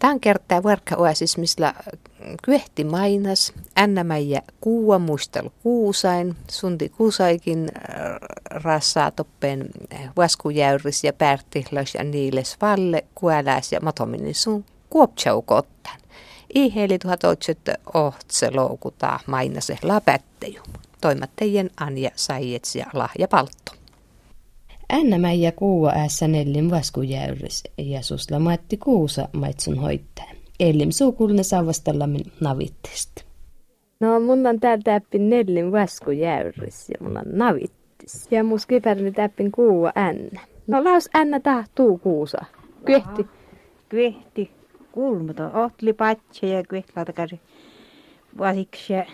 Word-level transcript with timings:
Tämän 0.00 0.20
kertaa 0.20 0.62
varkka 0.62 0.96
oasismisla 0.96 1.74
kyehti 2.42 2.84
mainas, 2.84 3.52
ännämäjä 3.78 4.42
kuua 4.60 4.98
muistel 4.98 5.50
kuusain, 5.62 6.36
sunti 6.50 6.88
kuusaikin 6.88 7.68
äh, 7.76 8.16
rassaa 8.50 9.10
toppen 9.10 9.70
vaskujäyris 10.16 11.04
ja 11.04 11.12
pärtihlas 11.12 11.94
ja 11.94 12.04
niiles 12.04 12.56
valle, 12.60 13.04
kuäläis 13.14 13.72
ja 13.72 13.80
matominin 13.80 14.34
sun 14.34 14.64
kuopchaukottan. 14.90 16.00
Iheli 16.54 16.98
1800 16.98 17.74
ohtse 17.94 18.50
loukuta 18.50 19.20
mainase 19.26 19.78
läpättejum. 19.82 20.66
Toimattejen 21.00 21.70
Anja 21.76 22.10
Saijets 22.16 22.76
ja 22.76 22.86
Lahja 22.92 23.28
Paltto. 23.28 23.79
Ännämäjä 24.92 25.52
kuua 25.52 25.90
äässä 25.90 26.28
nellin 26.28 26.70
vaskujäyris 26.70 27.64
ja 27.78 28.02
susla 28.02 28.38
Matti 28.38 28.76
Kuusa 28.76 29.28
maitsun 29.32 29.78
hoittaa. 29.78 30.30
Ellim 30.60 30.90
suukulne 30.90 31.42
saavastallamin 31.42 32.32
navittista. 32.40 33.24
No 34.00 34.20
mun 34.20 34.46
on 34.46 34.60
täällä 34.60 34.82
täppin 34.84 35.30
nellin 35.30 35.72
vaskujäyris 35.72 36.88
ja 36.88 37.06
mun 37.06 37.16
on 37.16 37.24
navittis. 37.32 38.28
Ja 38.30 38.44
mun 38.44 38.60
skiperni 38.60 39.12
täppin 39.12 39.52
kuua 39.52 39.92
ännä. 39.96 40.40
No 40.66 40.84
laus 40.84 41.08
ännä 41.16 41.40
tahtuu 41.40 41.98
kuusa. 41.98 42.44
Kyhti. 42.84 43.26
Kyhti. 43.88 44.50
Kulmata. 44.92 45.50
Ohtli 45.52 45.92
patse 45.92 46.46
ja 46.46 46.62
kyhtlatakari. 46.62 47.40
Vasiksi 48.38 48.92
ja 48.92 49.04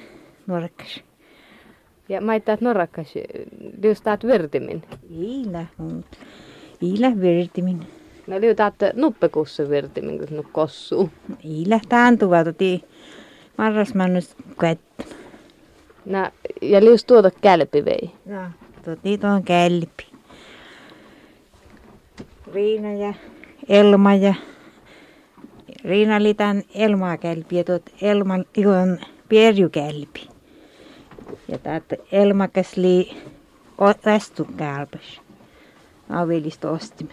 nuorekkasi. 0.46 1.04
Ja 2.08 2.20
maittaat 2.20 2.60
norrakkas, 2.60 3.14
liustaat 3.82 4.26
vertimin. 4.26 4.82
Iillä, 5.10 5.66
iillä 6.82 7.20
vertimin. 7.20 7.86
No 8.26 8.40
liutaat 8.40 8.74
nuppekussa 8.94 9.68
vertimin, 9.68 10.18
kun 10.18 10.36
nuk 10.36 10.52
kossuu. 10.52 11.10
Iillä 11.44 11.80
taantuva 11.88 12.44
toti 12.44 12.84
marrasmannus 13.58 14.36
kättä. 14.60 15.04
No, 16.04 16.30
ja 16.62 16.80
lius 16.84 17.04
tuota 17.04 17.30
kälpi 17.30 17.84
vei. 17.84 18.10
No, 18.26 18.40
toti 18.84 19.18
tuon 19.18 19.42
kälpi. 19.42 20.06
Riina 22.54 22.92
ja 22.92 23.14
Elma 23.68 24.14
ja 24.14 24.34
Riina 25.84 26.16
oli 26.16 26.34
tämän 26.34 26.62
Elmaa 26.74 27.16
kälpi 27.16 27.56
ja 27.56 27.64
tuot 27.64 27.82
Elma 28.02 28.34
on 28.34 28.98
Perjukälpi. 29.28 30.35
Ja 31.48 31.58
täältä 31.58 31.96
Elmakas 32.12 32.76
li 32.76 33.16
vastu 33.80 34.46
kälpäs. 34.56 35.20
Avelista 36.10 36.70
ostimme. 36.70 37.12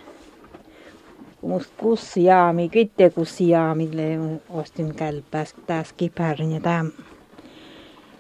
Musta 1.42 1.74
kussiaami, 1.78 2.70
kytte 2.70 3.10
kussiaamille 3.10 4.20
ostin 4.50 4.96
kälpäs 4.96 5.56
taas 5.68 5.94
kipärin 5.94 6.52
ja 6.52 6.60
tämän 6.60 6.92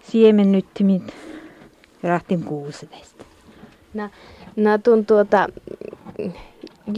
siemen 0.03 0.51
nyttimit 0.51 1.13
rahtin 2.03 2.43
kuusedesta. 2.43 3.25
No, 3.93 4.09
no 4.55 4.77
tun 4.77 5.05
tuota, 5.05 5.47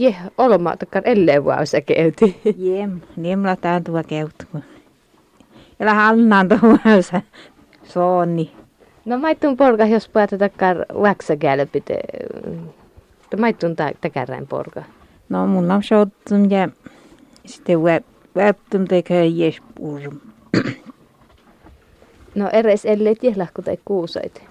je, 0.00 0.16
olma 0.38 0.76
takkar 0.76 1.02
ellei 1.04 1.44
vuosi 1.44 1.82
keyti. 1.82 2.40
Jem, 2.66 3.00
niemla 3.16 3.56
tämän 3.56 3.84
tuo 3.84 4.02
keuttu. 4.08 4.46
Ja 5.78 5.94
hannaan 5.94 6.48
tuossa 6.48 7.22
soonni. 7.84 8.52
No 9.06 9.18
maittun 9.18 9.56
porka, 9.56 9.86
jos 9.86 10.08
päätä 10.08 10.38
takkar 10.38 10.76
väksäkälpit. 11.02 11.86
Maittun 13.40 13.76
takarrain 14.00 14.46
porka. 14.46 14.82
No 15.28 15.46
mun 15.46 15.70
on 15.70 15.82
shottum 15.82 16.50
ja 16.50 16.68
sitten 17.46 17.80
web 17.82 18.04
webtum 18.36 18.84
tekee 18.84 19.26
jespurum. 19.26 20.20
No 22.34 22.48
eres 22.52 22.84
ellei 22.84 23.14
tiedä, 23.14 23.46
tai 23.64 23.78
kuusait. 23.84 24.42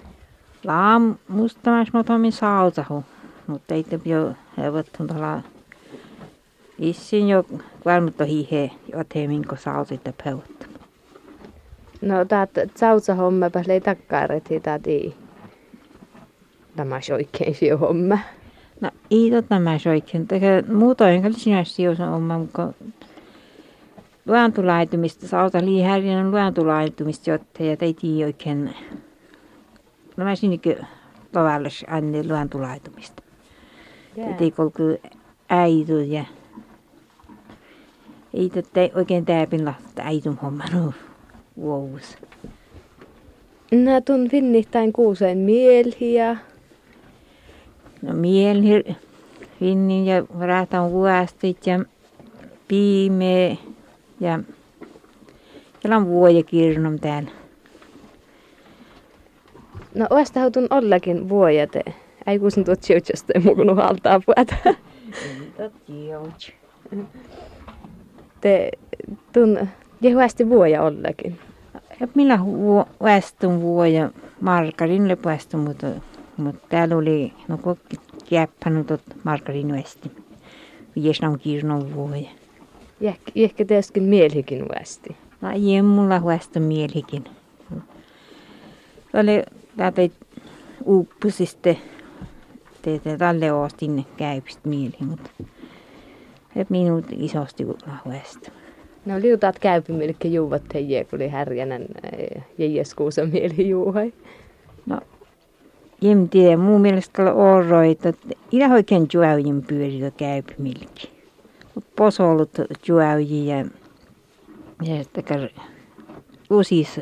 Laam 0.64 1.14
mustamas 1.28 1.92
mä 1.92 2.04
tomin 2.04 2.32
sautahu. 2.32 3.04
Mutta 3.46 3.74
ei 3.74 3.84
te 3.84 4.00
jo 4.04 4.32
hevottun 4.58 5.06
tällä 5.06 5.42
Issin 6.78 7.28
jo 7.28 7.44
varmutta 7.84 8.24
hihe, 8.24 8.70
joten 8.92 9.30
minkä 9.30 9.56
sautit 9.56 10.00
ja 10.04 10.12
peuttam. 10.24 10.65
No 12.06 12.24
taat 12.24 12.50
sautsa 12.74 13.14
homma 13.14 13.50
pas 13.50 13.66
lei 13.66 13.80
takkaaret 13.80 14.48
taati. 14.62 15.16
Tämä 16.76 17.00
oikein 17.12 17.54
se 17.54 17.70
homma. 17.70 18.18
No 18.80 18.90
ei 19.10 19.30
tota 19.30 19.60
mä 19.60 19.78
oikein. 19.90 20.26
Teke 20.26 20.64
muuta 20.68 21.08
enkä 21.10 21.30
sinä 21.32 21.64
sijoisa 21.64 22.06
homma, 22.06 22.38
mutta 22.38 22.72
luontulaitumista, 24.26 25.28
sauta 25.28 25.64
liihärjen 25.64 26.30
luontulaitumista, 26.30 27.30
jotta 27.30 27.62
ja 27.62 27.76
teiti 27.76 28.24
oikein. 28.24 28.74
No 30.16 30.24
mä 30.24 30.36
sinnekin 30.36 30.76
tavallis 31.32 31.84
aina 31.88 32.18
luontulaitumista. 32.28 33.22
Teiti 34.14 34.50
kolku 34.50 34.82
äitu 35.48 35.98
ja 35.98 36.24
ei 38.34 38.50
tätä 38.50 38.80
oikein 38.94 39.24
täpin 39.24 39.64
lahta 39.64 40.02
äitun 40.02 40.38
homma 40.42 40.64
no 40.72 40.92
vuous. 41.56 42.18
Nää 43.72 44.00
tun 44.00 44.28
finnihtain 44.30 44.92
kuuseen 44.92 45.38
mielhiä. 45.38 46.36
No 48.02 48.14
mielhi 48.14 48.96
finnin 49.60 50.06
ja 50.06 50.26
rahtan 50.40 50.90
vuostit 50.90 51.66
ja 51.66 51.84
piime 52.68 53.58
ja 54.20 54.40
Kelan 55.80 56.06
vuojakirnum 56.06 56.98
täällä. 56.98 57.30
No 59.94 60.06
oasta 60.10 60.40
hautun 60.40 60.66
ollakin 60.70 61.28
vuojate. 61.28 61.82
Ei 62.26 62.38
kuusin 62.38 62.64
tuot 62.64 62.82
sijoitusta 62.82 63.32
ja 63.34 63.40
mukunu 63.40 63.74
haltaa 63.74 64.20
puhuta. 64.20 64.74
Te 68.40 68.70
tun 69.32 69.68
jehuasti 70.00 70.48
vuoja 70.48 70.82
ollakin. 70.82 71.38
Ja 72.00 72.08
minä 72.14 72.38
väestön 73.02 73.60
vuoja 73.60 74.10
margarin 74.40 75.08
lepuästön, 75.08 75.60
mutta, 75.60 75.86
mutta 76.36 76.66
täällä 76.68 76.96
oli 76.96 77.32
no 77.48 77.58
kokki 77.58 77.96
kiäppänut 78.24 78.86
tot 78.86 79.02
margarin 79.24 79.72
väesti. 79.72 80.12
Viesnan 80.96 81.38
kirnon 81.38 81.94
vuoja. 81.94 82.28
Ehkä 83.34 83.64
teeskin 83.64 84.02
mielikin 84.02 84.68
väesti. 84.68 85.16
No 85.40 85.50
ei 85.50 85.82
mulla 85.82 86.24
väestön 86.24 86.62
mielikin. 86.62 87.24
Oli 89.14 89.42
täältä 89.76 90.02
uppusiste 90.86 91.78
teitä 92.82 93.18
tälle 93.18 93.52
ostin 93.52 94.06
käypistä 94.16 94.68
mieli, 94.68 94.96
mutta 95.06 95.30
minut 96.68 97.04
isosti 97.12 97.66
väestö. 98.08 98.50
No 99.06 99.20
liutaat 99.20 99.58
käypimilkki 99.58 100.34
juuvat 100.34 100.62
heijä, 100.74 101.04
kun 101.04 101.18
oli 101.18 101.28
härjänän 101.28 101.86
jäjeskuusa 102.58 103.26
mieli 103.26 103.68
juuhai. 103.68 104.12
No, 104.86 105.00
en 106.02 106.28
tiedä. 106.28 106.56
Mun 106.56 106.80
mielestä 106.80 107.22
oli 107.22 107.90
että 107.90 108.12
ihan 108.52 108.72
oikein 108.72 109.06
juäujin 109.12 109.62
pyöritä 109.62 110.10
käypimilkki. 110.10 111.10
Posolut 111.96 112.50
juäuji 112.88 113.46
ja, 113.46 113.56
ja 114.82 115.04
sitten 115.04 115.50
usis 116.50 117.00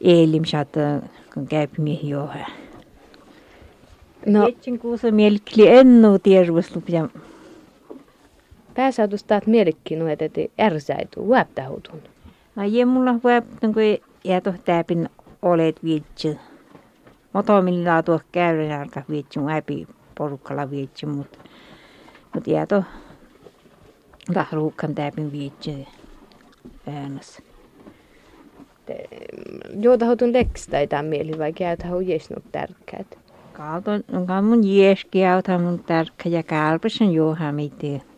eilimsat, 0.00 0.68
kun 1.34 1.46
käypimiehen 1.46 2.08
juohai. 2.08 2.44
No. 4.26 4.48
Etsin 4.48 4.78
kuusa 4.78 5.10
mielikki 5.10 5.68
ennu 5.68 6.18
tiervuslup 6.18 6.88
ja 8.76 8.82
Pääsautusta, 8.82 9.36
että 9.36 9.50
ärsäitu, 10.60 11.28
väptähutun. 11.28 12.02
No 12.56 12.62
ei 12.62 12.84
mulla 12.84 13.14
väptän, 13.24 13.74
kun 13.74 13.82
jäätö 14.24 14.52
täpin 14.64 15.08
olet 15.42 15.84
viitsi. 15.84 16.38
Motomilla 17.32 18.02
tuo 18.02 18.20
käydä 18.32 18.80
alkaa 18.80 19.02
viitsi, 19.10 19.40
läpi 19.46 19.86
porukalla 20.18 20.70
viitsi, 20.70 21.06
mutta 21.06 21.38
mut 22.34 22.46
jäätö 22.46 22.82
lahruukkan 24.34 24.94
täpin 24.94 25.32
viitsi 25.32 25.88
äänessä. 26.86 27.42
Juotahutun 29.80 30.32
lekstä 30.32 30.80
ei 30.80 30.86
tämän 30.86 31.04
mieli, 31.04 31.38
vai 31.38 31.52
käytä 31.52 31.86
hau 31.86 32.00
jesnut 32.00 32.44
tärkkäät? 32.52 33.18
Kaalton, 33.52 34.04
on 34.12 34.44
mun 34.44 34.68
jeski 34.68 35.26
auta 35.26 35.58
mun 35.58 35.84
tärkkä 35.84 36.28
ja 36.28 36.42
kaalpasen 36.42 37.12
juoha 37.12 37.52
mitään. 37.52 38.15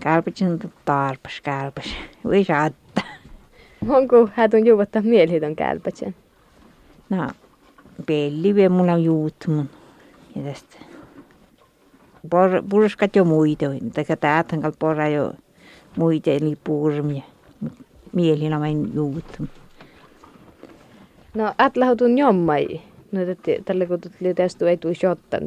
Kärpitsin 0.00 0.58
tarpas 0.84 1.40
kärpäs. 1.40 1.94
Voi 2.24 2.44
saatta. 2.44 3.00
Onko 3.88 4.28
hätun 4.34 4.66
juuvottaa 4.66 5.02
mielitön 5.02 5.56
kärpätsen? 5.56 6.14
No, 7.10 7.30
pelli 8.06 8.54
vielä 8.54 8.68
mulla 8.68 8.92
on 8.92 9.04
juuttunut. 9.04 9.66
Ja 10.36 10.42
tästä. 10.42 10.76
por, 12.30 12.50
purskat 12.70 13.16
jo 13.16 13.24
muita, 13.24 13.66
mutta 13.82 14.16
täältä 14.16 14.58
kal 14.58 14.72
pora 14.78 15.08
jo 15.08 15.32
muita 15.96 16.30
eli 16.30 16.58
puurmia. 16.64 17.22
Mielinä 18.12 18.60
vain 18.60 18.94
juut. 18.94 19.42
No 21.34 21.54
atlautun 21.58 22.18
jommai. 22.18 22.80
No 23.12 23.20
tälle 23.64 23.86
kun 23.86 24.00
tuli 24.00 24.34
tästä 24.34 24.70
ei 24.70 24.76
tule 24.76 24.94
shottan, 24.94 25.42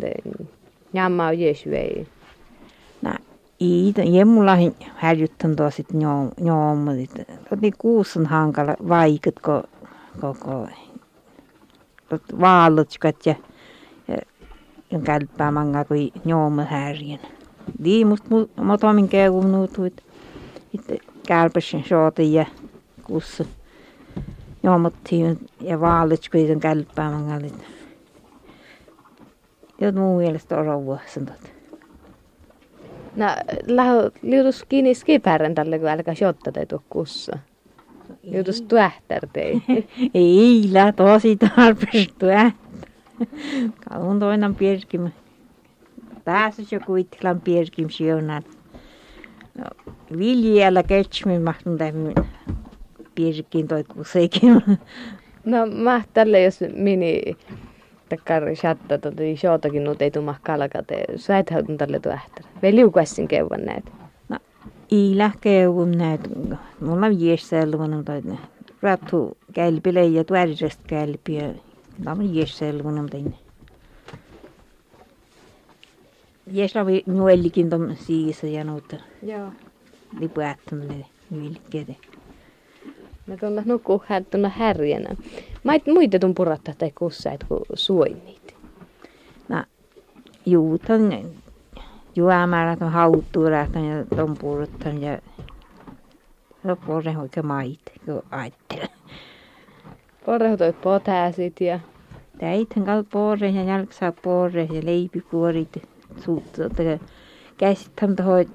jamma 0.93 1.27
on 1.27 1.39
jees 1.39 1.65
vei. 1.69 2.07
No, 3.01 3.13
ei, 3.59 3.93
jemmullahin 4.13 4.75
hälyttän 4.95 5.55
tuo 5.55 5.71
sitten 5.71 6.01
joommat. 6.37 6.95
Toti 7.49 7.71
kuusen 7.77 8.25
hankala 8.25 8.75
vaikut, 8.89 9.39
kun 9.39 9.63
koko 10.21 10.67
vaallutkat 12.39 13.25
ja 13.25 13.35
ja 14.91 15.85
kui 15.87 16.11
joomma 16.25 16.63
härjen. 16.63 17.19
Liimust 17.79 18.25
motomin 18.55 19.09
käy 19.09 19.29
nuutuit. 19.51 20.03
Sitten 20.71 20.97
kälpäs 21.27 21.75
shootin 21.87 22.33
ja 22.33 22.45
kussa 23.03 23.45
joomottiin 24.63 25.49
ja 25.61 25.81
vaalit 25.81 26.29
kuin 26.31 26.59
kälppää 26.59 27.11
manga. 27.11 27.47
Jot 29.81 29.95
mun 29.95 30.17
mielestä 30.17 30.57
on 30.57 30.99
sanot. 31.13 31.53
No, 33.15 33.25
lähö 33.67 34.11
liutus 34.21 34.63
kiinni 34.63 34.93
skipärän 34.93 35.55
tälle, 35.55 35.79
kun 35.79 35.87
älkää 35.87 36.15
shotta 36.15 36.51
teitu 36.51 36.83
kussa. 36.89 37.39
Liutus 38.23 38.61
tuähtär 38.61 39.27
tei. 39.33 39.61
Ei, 40.13 40.69
lä 40.71 40.91
tosi 40.91 41.35
tarpeeksi 41.35 42.13
tuähtär. 42.19 42.63
Kaun 43.89 44.19
toinen 44.19 44.55
pierkim. 44.55 45.11
Tässä 46.25 46.63
jo 46.71 46.79
kuittilan 46.85 47.41
pierkim 47.41 47.89
siunat. 47.89 48.45
No, 49.57 49.93
viljellä 50.17 50.83
ketsmin 50.83 51.41
mahtun 51.41 51.77
tämän 51.77 52.13
pierkin 53.15 53.67
toi 53.67 53.83
kusekin. 53.83 54.63
No, 55.45 55.65
mä 55.65 56.01
tälle 56.13 56.41
jos 56.41 56.59
mini 56.75 57.21
takkari 58.17 58.55
chatta 58.55 58.97
tuota 58.97 59.21
shootakin 59.35 59.83
nuut 59.83 60.01
ei 60.01 60.11
tuu 60.11 60.23
kalkate. 60.43 61.05
Sä 61.15 61.37
et 61.37 61.49
hautun 61.49 61.77
tälle 61.77 61.99
tuähtää. 61.99 62.45
Vai 62.63 62.75
liukuessin 62.75 63.27
keuvan 63.27 63.65
näet? 63.65 63.91
No, 64.29 64.37
iilä 64.91 65.31
keuvun 65.41 65.91
näet. 65.91 66.21
Mulla 66.79 67.05
on 67.05 67.21
jiesselvun, 67.21 67.95
mutta 67.95 68.11
rattu 68.81 69.37
kälpile 69.53 70.05
ja 70.05 70.23
tuärisestä 70.23 70.83
kälpiä. 70.87 71.53
Tämä 72.03 72.11
on 72.11 72.35
jiesselvun, 72.35 73.01
mutta 73.01 73.17
Jeslavi 76.51 77.03
nuellikin 77.05 77.69
tuon 77.69 77.95
siisa 77.99 78.47
ja 78.47 78.63
noita 78.63 78.97
Joo. 79.21 79.51
lipuättämille 80.19 81.05
nylkkeitä. 81.29 81.93
Mä 83.27 83.37
tuonna 83.37 83.61
nukkuu 83.65 84.03
tuonna 84.31 84.49
härjänä. 84.49 85.15
Mä 85.63 85.75
et 85.75 85.87
muita 85.87 86.19
tun 86.19 86.35
purattaa 86.35 86.73
tai 86.77 86.91
kussaat 86.91 87.43
kuin 87.43 87.61
suoinnit. 87.73 88.55
No, 89.49 89.63
juutan 90.45 91.01
juomara 92.15 92.77
tuon 92.77 92.91
hauttuurahtan 92.91 93.85
ja 93.85 94.05
tuon 94.15 94.37
puruttan 94.37 95.01
ja 95.01 95.19
loppuun 96.63 97.17
oikein 97.17 97.45
maita, 97.45 97.91
kun 98.05 98.23
ajattelen. 98.31 98.89
Porrehu 100.25 100.57
toi 100.57 100.73
potäsit 100.73 101.61
ja... 101.61 101.79
Täithän 102.37 102.85
kal 102.85 103.03
porre 103.11 103.49
ja 103.49 103.63
jalksaa 103.63 104.11
porre 104.11 104.67
ja 104.71 104.81
leipipuorit 104.85 105.83
suutta. 106.25 106.61
Käsithän 107.57 108.15
tuohon 108.15 108.45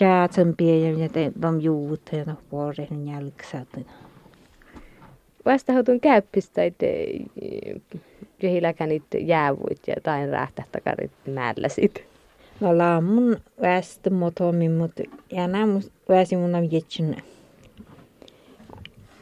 jäätsempien 0.00 1.00
ja 1.00 1.08
tuon 1.40 1.62
juutta 1.62 2.16
ja 2.16 2.24
tuon 2.24 2.38
porre 2.50 2.88
ja 2.90 3.12
jalksaa. 3.12 3.64
Vasta 5.46 5.72
hautun 5.72 6.00
käyppistä, 6.00 6.64
että 6.64 6.86
jehiläkänit 8.42 9.02
jäävuit 9.20 9.80
ja 9.86 9.94
tain 10.02 10.28
rähtähtäkarit 10.28 11.10
määllä. 11.26 11.68
No 12.60 12.78
laamun 12.78 13.36
väestö 13.60 14.10
motomi, 14.10 14.68
mutta 14.68 15.02
ja 15.32 15.48
nämä 15.48 15.80
väsi 16.08 16.36
mun 16.36 16.54
on 16.54 16.72
jetsin. 16.72 17.16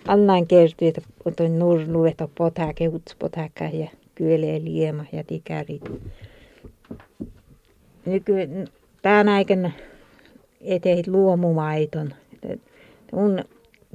Annan 0.08 0.46
kertoi, 0.46 0.88
että 0.88 1.44
on 1.44 1.58
nurlu, 1.58 2.04
että 2.04 2.28
potaa 2.34 2.72
kehuts 2.74 3.16
potaka 3.18 3.64
ja 3.64 3.88
kyelee 4.14 4.64
liema 4.64 5.04
ja 5.12 5.24
tikärit. 5.24 5.82
Nyky, 8.06 8.34
tänä 9.02 9.34
aikana 9.34 9.70
eteit 10.60 11.06
luomumaiton. 11.06 12.14
Mun 13.12 13.44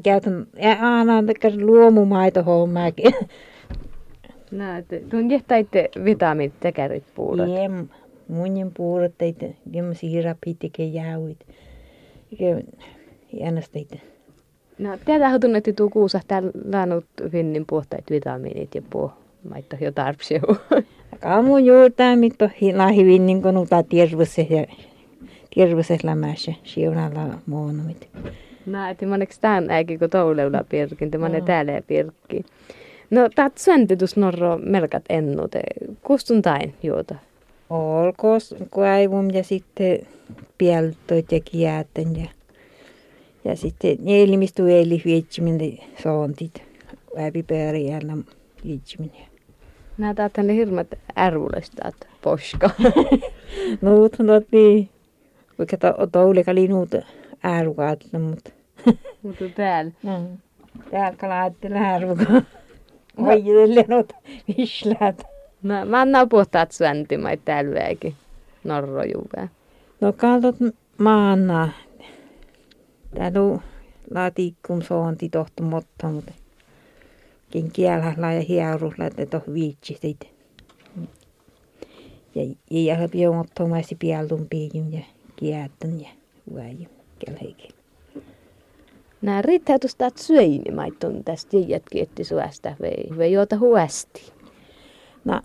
käytän 0.04 0.48
aina 0.82 1.24
luomumaito 1.62 2.44
hommaakin. 2.44 3.14
No, 4.52 4.64
tuon 5.10 5.32
jättäitte 5.32 5.90
vitaminit 6.04 6.54
tekärit 6.60 7.04
puurot. 7.16 7.50
Jem, 7.50 7.88
munin 8.28 8.72
puurot 8.78 9.12
teitä, 9.18 9.46
jem 9.74 9.94
siirapit 9.94 10.58
ja 10.78 10.86
jääuit. 10.86 11.40
Jännästeitä. 13.34 13.96
No, 14.78 14.98
tiedä 15.06 15.30
hautun, 15.30 15.56
että 15.56 15.74
tuu 15.74 15.90
kuusa 15.90 16.20
täällä 16.28 16.52
laanut 16.72 17.06
finnin 17.32 17.66
puhtaat 17.70 18.04
vitamiinit 18.10 18.76
ja 18.76 18.82
puh 18.90 19.12
maitto 19.50 19.76
jo 19.82 19.92
tarpsiu. 19.92 20.42
Kaamu 21.20 21.58
juurtaa 21.58 22.16
mitto 22.16 22.50
lahi 22.76 23.06
vinnin 23.06 23.42
kun 23.42 23.58
uta 23.58 23.84
tiervuse 23.84 24.48
ja 24.50 24.66
tiervuse 25.56 25.98
lämässä 26.04 26.54
siunalla 26.64 27.40
muonomit. 27.46 28.10
No, 28.66 28.90
että 28.90 29.06
moneks 29.06 29.40
tämän 29.40 29.72
äikin 29.72 30.00
kun 30.00 30.10
touleula 30.10 30.64
pirkin, 30.70 31.12
tämä 31.12 31.30
ne 31.30 31.42
täällä 31.42 31.82
pirkki. 31.88 32.46
No, 33.10 33.30
taat 33.36 33.58
säntitus 33.58 34.18
norro 34.18 34.58
melkat 34.58 35.04
ennute. 35.10 35.62
Kustun 36.02 36.42
tain 36.42 36.74
juota? 36.84 37.16
Olkoos 37.70 38.56
kaivum 38.70 39.30
ja 39.30 39.44
sitten 39.44 40.00
pieltoit 40.58 41.32
ja 41.32 41.40
kiäten 41.40 42.16
ja, 42.16 42.30
ja 43.46 43.56
sitten 43.56 43.98
neilimistu 44.00 44.66
eli 44.66 45.02
vietsiminen 45.06 45.78
soontit. 46.04 46.64
Väipipääriällä 47.16 48.18
vietsiminen. 48.66 49.28
Nää 49.98 50.14
taat 50.14 50.34
tänne 50.34 50.56
hirmat 50.56 50.88
ärvulestaat 51.18 51.96
poska. 52.22 52.70
Nuut 53.82 54.18
otti, 54.36 54.90
vaikka 55.60 55.78
toulika 56.12 56.56
linuut 56.56 56.90
ärvukaat, 57.46 58.00
mutta 58.14 58.52
Mutta 59.24 59.46
täällä. 59.56 59.92
Mm. 60.04 60.38
Täällä 60.92 61.18
kalaattele 61.18 61.80
ärvukaa. 61.80 62.42
Hoidelle 63.22 63.86
noita 63.88 64.16
visläät. 64.58 65.24
No, 65.64 65.86
mä 65.86 66.02
annan 66.02 66.30
puhtaat 66.30 66.72
sväntimait 66.72 67.46
täällä 67.46 67.76
väikin. 67.76 68.16
Norro 68.64 69.04
juvää. 69.04 69.48
No 70.02 70.14
kaltot 70.14 70.56
maanna. 70.98 71.70
Täällä 73.16 73.42
on 73.42 73.62
laatikkum 74.14 74.82
soonti 74.82 75.30
tohtu 75.30 75.64
motta, 75.64 76.08
mutta 76.08 76.32
ken 77.52 77.72
kielä 77.72 78.34
ja 78.34 78.42
hierusla, 78.42 79.06
että 79.06 79.26
toh 79.26 79.54
viitsi 79.54 79.98
siitä. 80.02 80.26
Ja 82.36 82.42
ei 82.72 82.86
jää 82.86 83.08
piomottomaisi 83.12 83.96
pieltun 83.96 84.48
piijun 84.50 84.94
ja 84.94 85.04
kieltän 85.36 86.02
ja 86.02 86.10
väijun 87.28 87.36
kelheikin. 87.38 87.72
Nää 89.22 89.42
riittää 89.42 89.80
tuosta 89.80 90.10
syöini 90.16 90.72
maitton 90.76 91.24
tästä 91.24 91.58
jätkin, 91.58 92.04
että 92.04 92.24
suästä 92.24 92.76
vei, 92.82 93.18
vei 93.18 93.34
juota 93.34 93.58
huästi. 93.58 94.32
No, 95.26 95.42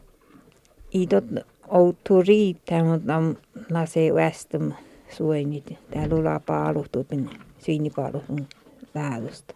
ei 0.94 1.06
tot 1.06 1.24
outu 1.68 2.22
riittää, 2.22 2.84
mutta 2.84 3.16
on 3.16 3.38
lase 3.70 4.14
västum 4.14 4.72
suoinit. 5.08 5.78
Täällä 5.90 6.34
on 6.34 6.40
paaluhtupin, 6.46 7.30
syynipaaluhtun 7.58 8.46
lähdöstä. 8.94 9.54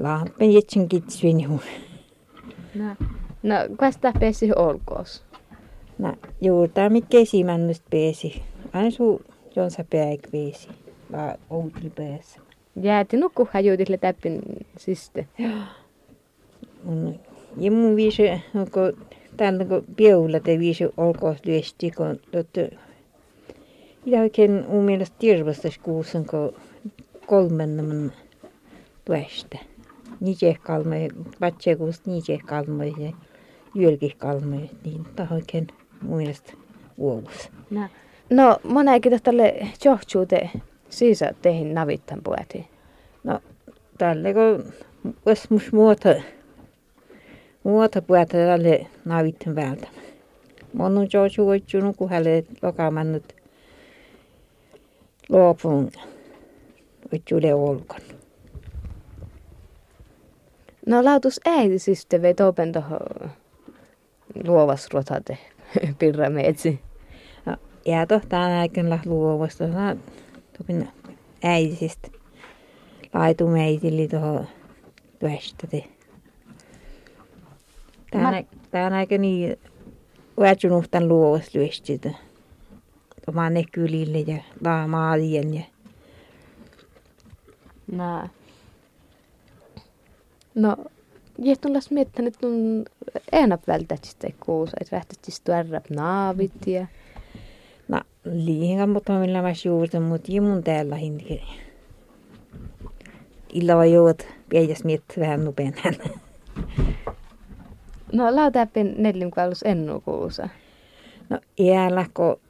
Lahappen 0.00 0.54
jetsin 0.54 0.88
kitsyini 0.88 1.46
No, 2.74 2.96
no 3.42 3.54
kuesta 3.78 4.12
pesi 4.20 4.50
olkoos. 4.56 5.24
No, 5.98 6.14
juurtaa 6.40 6.90
mikä 6.90 7.18
esimännystä 7.18 7.86
pesi. 7.90 8.42
Aina 8.72 8.90
suu 8.90 9.22
jonsa 9.58 9.84
päik 9.90 10.20
pesi. 10.32 10.68
Vaan 11.12 11.38
outli 11.50 11.90
päässä. 11.90 12.40
Jääti 12.82 13.16
nukkuhan 13.16 13.64
juutille 13.64 13.98
täppin 13.98 14.40
siste. 14.76 15.26
Mun, 16.84 17.20
ja 17.56 17.70
mun 17.70 17.96
viisi, 17.96 18.22
onko 18.54 18.80
täällä 19.36 19.64
kun 19.64 19.84
piulla 19.96 20.40
te 20.40 20.58
viisi 20.58 20.84
olkoon 20.96 21.36
lyesti, 21.44 21.90
kun 21.90 22.20
tuottu, 22.30 22.60
ja 24.06 24.20
oikein 24.20 24.64
mun 24.68 24.84
mielestä 24.84 25.16
tirvastas 25.18 25.78
kuusen, 25.78 26.26
kun 26.26 26.54
kolmennaman 27.26 28.12
tuesta. 29.04 29.58
Niitä 30.20 30.60
kalme, 30.62 31.08
vatsekuusta 31.40 32.10
niitä 32.10 32.44
kalme 32.46 32.86
ja 32.86 33.12
jylkih 33.74 34.16
kalme, 34.16 34.56
niin 34.84 35.04
tämä 35.16 35.28
oikein 35.30 35.66
mun 36.02 36.16
mielestä 36.16 36.52
vuovuus. 36.98 37.50
No, 37.70 37.88
No, 38.30 38.56
monekin 38.62 39.22
tälle 39.22 39.68
johtuute 39.84 40.50
siisa 40.90 41.26
teihin 41.42 41.74
navittan 41.74 42.20
puhutiin. 42.24 42.66
No, 43.24 43.40
tälle 43.98 44.34
kun 44.34 44.72
osmus 45.26 45.72
muuta, 45.72 46.08
muuta 47.62 48.02
puhuta 48.02 48.26
tälle 48.26 48.86
navittan 49.04 49.54
päältä. 49.54 49.88
Mun 50.72 50.98
on 50.98 51.08
jo 51.12 51.28
suojunut, 51.28 51.96
kun 51.96 52.10
hälle 52.10 52.44
lokamannut 52.62 53.36
luopun, 55.28 55.90
vitsuille 57.12 57.54
olkon. 57.54 58.00
No 60.86 61.04
lautus 61.04 61.40
äiti 61.44 61.78
sitten 61.78 62.22
vei 62.22 62.34
topen 62.34 62.72
tuohon 62.72 63.30
pirrameetsi. 65.98 66.87
Ja 67.86 68.06
tohtaan 68.06 68.52
aikana 68.52 68.98
luovasta, 69.06 69.66
no, 69.66 69.96
topin 70.58 70.88
äidisistä. 71.42 72.08
Laitu 73.14 73.46
meitili 73.46 74.08
tuohon 74.08 74.48
tuesta. 75.20 75.66
Tämä 78.10 78.86
on 78.86 78.92
aika 78.92 79.18
niin 79.18 79.58
väitsynuhtan 80.40 81.08
luovasta 81.08 81.58
lyöstitä. 81.58 82.10
Tuomaan 83.24 83.52
kylille 83.72 84.18
ja 84.18 84.42
laamaalien 84.64 85.54
ja 85.54 85.62
No. 87.92 88.28
No, 90.54 90.76
jähtullas 91.38 91.90
miettänyt, 91.90 92.34
että 92.34 92.46
on 92.46 92.84
enää 93.32 93.58
välttämättä 93.66 94.28
kuusa, 94.40 94.76
että 94.80 94.96
lähtetään 94.96 95.38
tuoda 95.44 95.80
naavit 95.90 96.66
ja... 96.66 96.80
No, 96.80 96.86
liian 98.24 98.90
mutta 98.90 99.12
millä 99.12 99.42
mä 99.42 99.52
juurta, 99.64 100.00
mutta 100.00 100.32
mun 100.40 100.64
täällä 100.64 100.96
hindi. 100.96 101.42
Illava 103.52 103.84
juot, 103.84 104.26
piäjäs 104.48 104.84
miettiä 104.84 105.20
vähän 105.20 105.44
nopeammin. 105.44 105.98
No, 108.12 108.36
lautappin 108.36 108.94
neljän 108.98 109.30
kuolus 109.30 109.62
ennu 109.62 110.00
kuusa. 110.00 110.48
No, 111.30 111.40
iällä 111.58 112.06
kun 112.14 112.40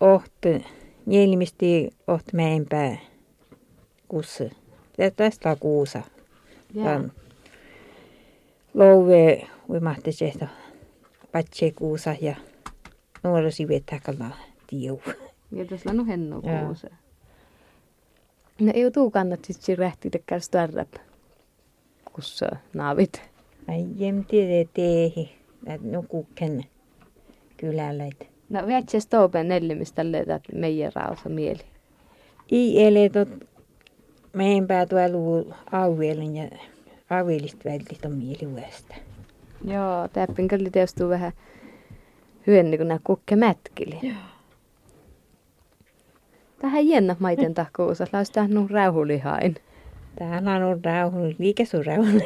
ohti, 0.00 0.64
nielimistä 1.06 1.66
ohti 2.06 2.30
meidän 2.32 2.98
kuussa. 4.08 4.44
Tästä 5.16 5.50
on 5.50 5.58
kuusa. 5.58 6.02
Jaa. 6.74 7.00
Louve 8.74 9.48
uimahti 9.70 10.12
se, 10.12 10.28
että 10.28 10.48
patse 11.32 11.70
kuusa 11.70 12.14
ja 12.20 12.36
nuorosi 13.22 13.68
vetäkalla 13.68 14.36
tiu. 14.66 15.02
Ja 15.52 15.64
tässä 15.64 15.90
on 15.90 16.06
hennu 16.06 16.40
Jaa. 16.44 16.64
kuusa. 16.66 16.88
No, 18.60 18.72
ei 18.74 18.90
tuu 18.90 19.10
kannat 19.10 19.44
sitten 19.44 19.78
rähti 19.78 20.10
tekää 20.10 20.38
tuoda 20.50 20.86
kussa 22.12 22.46
naavit. 22.74 23.22
Ai 23.68 23.86
jem 23.96 24.24
tiedä 24.24 24.70
teehi. 24.74 25.34
No 25.82 26.04
kukken 26.08 26.64
kylällä. 27.56 28.04
et. 28.04 28.28
No, 28.48 28.66
vietses 28.66 29.06
toupen 29.06 29.48
neljämistä 29.48 30.02
että 30.36 30.56
meidän 30.56 30.92
rauha 30.94 31.28
mieli. 31.28 31.62
I 32.52 32.82
ele 32.82 33.08
tot 33.08 33.28
meidän 34.32 34.66
pää 34.66 34.86
tuolla 34.86 35.56
auvielin 35.72 36.36
ja 36.36 36.48
auvielista 37.10 37.64
välistä 37.64 38.08
on 38.08 38.14
mieli 38.14 38.46
uudesta. 38.46 38.94
Joo, 39.64 40.08
täppin 40.12 40.48
kyllä 40.48 40.70
teostuu 40.70 41.08
vähän 41.08 41.32
hyönni, 42.46 42.78
kun 42.78 42.88
nämä 42.88 43.00
kukke 43.04 43.36
mätkili. 43.36 43.98
Joo. 44.02 44.33
Tähän 46.58 46.88
jännä 46.88 47.16
maiten 47.18 47.54
tahkuusa, 47.54 48.06
laustaa 48.12 48.48
nuun 48.48 48.70
rauhulihain. 48.70 49.54
Täällä 50.18 50.54
on 50.54 50.62
ollut 50.62 50.84
rauhun, 50.84 51.34
liikesun 51.38 51.86
rauhun. 51.86 52.22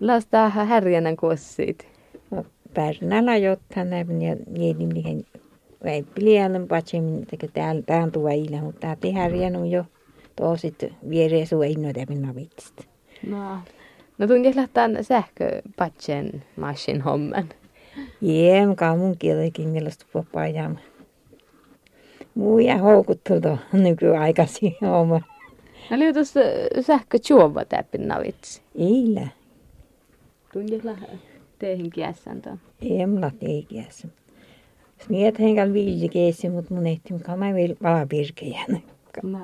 Laustaa 0.00 0.48
härjänän 0.48 1.16
kuossiit. 1.16 1.88
No, 2.30 2.44
Pärnällä 2.74 3.36
jotain 3.36 3.90
näin 3.90 4.22
ja 4.22 4.36
niiden 4.50 4.88
niihin 4.88 5.26
ei 5.84 6.02
piliällä 6.14 6.60
patsemmin, 6.68 7.26
että 7.32 7.48
täällä 7.52 7.82
tää 7.82 8.02
on 8.02 8.12
tuo 8.12 8.28
illä, 8.28 8.62
mutta 8.62 8.80
tää 8.80 8.96
tehdään 8.96 9.30
rienun 9.30 9.70
jo 9.70 9.84
toisit 10.36 10.84
viereen 11.10 11.46
sua 11.46 11.64
innoita 11.64 12.00
minä 12.08 12.34
vitsistä. 12.34 12.84
No, 13.26 13.58
no 14.18 14.26
tunkin 14.26 14.56
lähtää 14.56 14.88
sähköpatsen 15.02 16.44
massin 16.56 17.00
homman. 17.00 17.48
Jee, 18.20 18.66
mun 18.96 19.18
kieltäkin 19.18 19.68
mielestä 19.68 20.04
popajaa. 22.34 22.52
Muija 22.52 22.78
houkutteltu 22.78 23.58
nykyaikaisia 23.72 24.72
oma. 24.82 25.20
No 25.90 25.96
oli 25.96 26.12
tuossa 26.12 26.40
sähkö 26.80 27.18
juova 27.30 27.64
täppin 27.64 28.08
navitsi. 28.08 28.62
Eillä. 28.78 29.28
Tunkin 30.52 30.80
lähtää 30.84 31.16
teihin 31.58 31.90
kiässän 31.90 32.42
tuon. 32.42 32.60
Ei 32.82 33.06
mulla 33.06 33.30
teikiässä. 33.40 34.08
Smiet 35.06 35.38
henkal 35.38 35.72
vilji 35.72 36.08
keesi, 36.08 36.48
mutta 36.48 36.74
mun 36.74 36.86
ehti 36.86 37.12
mukaan 37.12 37.38
mä 37.38 37.54
vielä 37.54 37.74
valapirkejän. 37.82 38.82
No. 39.22 39.38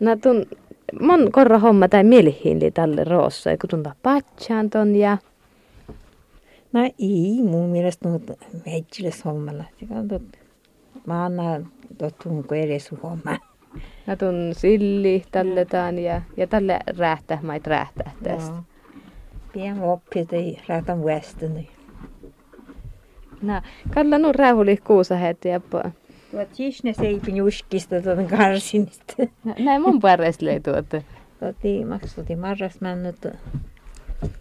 No 0.00 0.16
tun, 0.22 0.46
mon 1.00 1.32
korra 1.32 1.58
homma 1.58 1.88
tai 1.88 2.04
mielihiili 2.04 2.70
tälle 2.70 3.04
roossa, 3.04 3.50
kun 3.50 3.70
tuntaa 3.70 3.94
patsaan 4.02 4.70
ton 4.70 4.96
ja... 4.96 5.18
No 6.72 6.80
ei 6.98 7.42
mun 7.42 7.68
mielestä 7.68 8.08
mutta 8.08 8.32
meitsilles 8.66 9.24
hommalla. 9.24 9.64
Se 9.80 9.86
on 9.94 10.08
tot. 10.08 10.22
Mä 11.06 11.24
annan 11.24 11.68
tottuun 11.98 12.44
kun 12.44 12.56
edes 12.56 12.90
homma. 13.02 13.38
Ja 14.06 14.16
tun 14.16 14.34
silli 14.52 15.24
tälle 15.30 15.64
taan 15.64 15.98
ja, 15.98 16.22
ja 16.36 16.46
tälle 16.46 16.80
rähtää, 16.98 17.38
mait 17.42 17.66
rähtää 17.66 18.12
tästä. 18.22 18.52
Joo. 18.52 18.62
Pien 19.52 19.82
oppit 19.82 20.32
ei 20.32 20.58
raatan 20.68 21.02
vuestani. 21.02 21.68
No, 23.42 23.62
kalla 23.94 24.18
nu 24.18 24.32
rähuli 24.32 24.76
kuusa 24.76 25.16
heti 25.16 25.48
ja 25.48 25.60
po. 25.60 25.82
Tuot 26.30 26.54
sisne 26.54 26.92
seipin 26.92 27.36
juskista 27.36 28.02
tuon 28.02 28.26
karsinista. 28.26 29.14
No, 29.44 29.54
näin 29.58 29.82
mun 29.82 30.00
parres 30.00 30.42
löi 30.42 30.60
tuota. 30.60 31.02
Toti 31.40 31.84
maksuti 31.84 32.36
marras 32.36 32.80
männut 32.80 33.26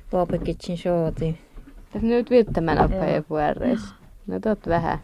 Popekitsin 0.09 0.77
shooti. 0.77 1.39
Tässä 1.93 2.07
nyt 2.07 2.29
viittämän 2.29 2.77
Joo. 2.77 3.03
ja 3.03 3.21
puolres. 3.21 3.79
No 4.27 4.39
tot 4.39 4.67
vähän. 4.67 4.99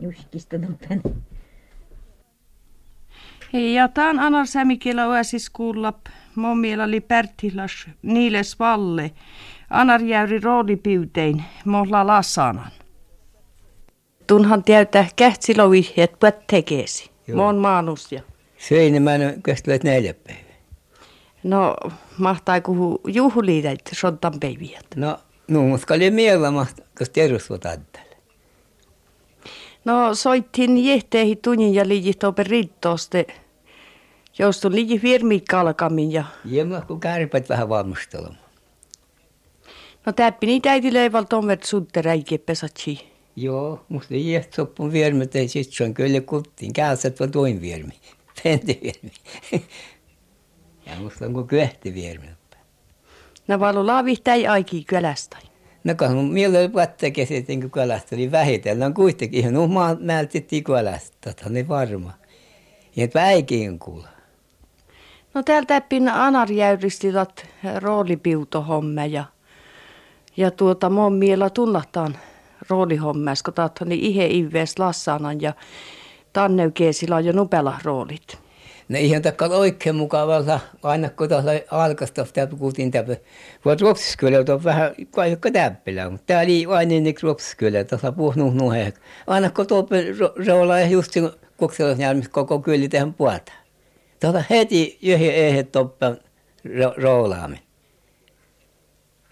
Juskista 0.00 0.56
tuon 0.58 1.02
Hei, 3.52 3.74
ja 3.74 3.88
tämän 3.88 4.18
anar 4.18 4.46
sämikellä 4.46 5.06
oasis 5.06 5.50
kuulla 5.50 5.92
mommiela 6.34 6.84
oli 6.84 7.00
Pärttilas 7.00 7.88
Niiles 8.02 8.58
Valle. 8.58 9.10
Anar 9.70 10.02
jäyri 10.02 10.40
roolipiytein 10.40 11.42
mohla 11.64 12.06
lasanan. 12.06 12.70
Tunhan 14.26 14.64
täytää 14.64 15.08
kähtsilovi, 15.16 15.92
et 15.96 16.18
pät 16.20 16.46
tekeesi. 16.46 17.10
Mon 17.34 17.56
maanus 17.56 18.12
ja. 18.12 18.22
Söin 18.58 19.02
mä 19.02 19.10
kestävät 19.44 19.84
neljä 19.84 20.14
päivää. 20.14 20.50
No, 21.42 21.76
mahtaa 22.18 22.60
kuhu 22.60 23.00
juhliita, 23.06 23.70
että 23.70 23.90
sontan 23.94 24.40
päiviä. 24.40 24.80
No, 24.96 25.18
no 25.48 25.62
mutta 25.62 25.94
oli 25.94 26.10
mielamasta, 26.10 26.82
kun 26.98 27.06
terusvat 27.12 27.60
tälle. 27.60 28.09
No, 29.84 30.14
soittin 30.14 30.84
jehteihin 30.84 31.38
tunnin 31.38 31.74
ja 31.74 31.88
liijit 31.88 32.24
open 32.24 32.46
riittooste. 32.46 33.26
Joustun 34.38 34.74
liiji 34.74 34.98
firmi 34.98 35.40
kalkamin 35.40 36.12
ja 36.12 36.24
mä 36.64 36.80
kun 36.80 37.00
kärpät 37.00 37.48
vähän 37.48 37.68
valmistelemaan. 37.68 38.38
no 40.06 40.12
täppi 40.12 40.46
niitä 40.46 40.70
äiti 40.70 40.92
leival 40.92 41.22
tommet 41.24 41.62
sutteräikin 41.62 42.40
pesatsi. 42.40 43.10
Joo, 43.36 43.84
musta 43.88 44.14
jäät 44.14 44.52
soppun 44.52 44.92
viermet 44.92 45.36
ei 45.36 45.48
sit 45.48 45.72
se 45.72 45.84
on 45.84 45.94
kyllä 45.94 46.20
kuttiin. 46.20 46.72
Käysät 46.72 47.20
vaan 47.20 47.30
toin 47.30 47.60
viermi. 47.60 47.92
Pente 48.42 48.78
viermi. 48.82 49.10
ja 50.86 50.96
musta 50.98 51.26
on 51.26 51.32
kuin 51.32 51.46
kyöhti 51.46 51.94
viermi. 51.94 52.26
No 53.48 53.60
valu 53.60 53.86
laavihtä 53.86 54.34
ei 54.34 54.46
aiki 54.46 54.84
kylästä. 54.84 55.36
No 55.84 55.94
kun 55.94 56.12
mun 56.14 56.32
mielellä 56.32 56.72
vatta 56.72 57.10
kesit 57.10 57.46
kun 57.46 57.70
kalasta, 57.70 58.16
niin 58.16 58.32
vähitellen 58.32 58.94
kuitenkin 58.94 59.40
ihan 59.40 59.56
omaa 59.56 59.96
mältittiin 60.00 60.64
kalasta, 60.64 61.16
tota 61.20 61.50
niin 61.50 61.68
varma. 61.68 62.12
Ja 62.96 63.04
et 63.04 63.14
väikin 63.14 63.78
kuulla. 63.78 64.08
No 65.34 65.42
täällä 65.42 65.66
täppin 65.66 66.08
anar 66.08 66.52
jäyristilat 66.52 67.46
roolipiutohomme 67.76 69.06
ja, 69.06 69.24
ja 70.36 70.50
tuota 70.50 70.90
mon 70.90 71.12
miellä 71.12 71.50
tunnahtaan 71.50 72.16
roolihommas, 72.68 73.42
kun 73.42 73.54
taat 73.54 73.80
niin 73.84 74.00
ihe 74.00 74.26
ives 74.26 74.78
lassanan 74.78 75.40
ja 75.40 75.52
tanneukeesilla 76.32 77.16
on 77.16 77.24
jo 77.24 77.32
nupela 77.32 77.78
roolit. 77.84 78.38
No 78.90 78.98
ihan 78.98 79.22
takka 79.22 79.44
oikein 79.46 79.96
mukavalla, 79.96 80.60
aina 80.82 81.10
kun 81.10 81.28
tuolla 81.28 81.50
alkasta 81.70 82.26
täpä 82.32 82.56
kuutin 82.56 82.90
täpä. 82.90 83.16
Kun 83.62 83.80
Ropsiskylä 83.80 84.38
on 84.38 84.64
vähän 84.64 84.94
kaikka 85.10 85.50
täppilä, 85.50 86.10
mutta 86.10 86.26
tää 86.26 86.40
oli 86.40 86.66
aina 86.68 86.88
niin 86.88 87.14
Ropsiskylä, 87.22 87.84
tuossa 87.84 88.12
puhnut 88.12 88.54
nuhe. 88.54 88.92
Aina 89.26 89.50
kun 89.50 89.66
tuo 89.66 89.88
roolaa 90.46 90.80
just 90.80 91.12
kukselusjärmissä 91.56 92.30
koko 92.30 92.58
kyli 92.58 92.88
tähän 92.88 93.14
puolta. 93.14 93.52
Tuolla 94.20 94.44
heti 94.50 94.98
yhden 95.02 95.34
ehet 95.34 95.72
toppan 95.72 96.18
roolaamme. 96.96 97.58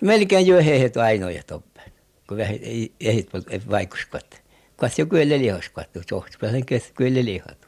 Melkein 0.01 0.49
yhden 0.49 0.75
ehet 0.75 0.97
ainoa 0.97 1.31
toppan, 1.47 1.85
kun 2.29 2.37
vähän 2.37 2.57
ehet 3.01 3.29
vaikuskot. 3.71 4.35
Kas 4.77 4.99
jo 4.99 5.07
kyllä 5.07 5.39
lihaskot, 5.39 5.89
sohtupäin 6.11 6.67
kyllä 6.95 7.25
lihat. 7.25 7.68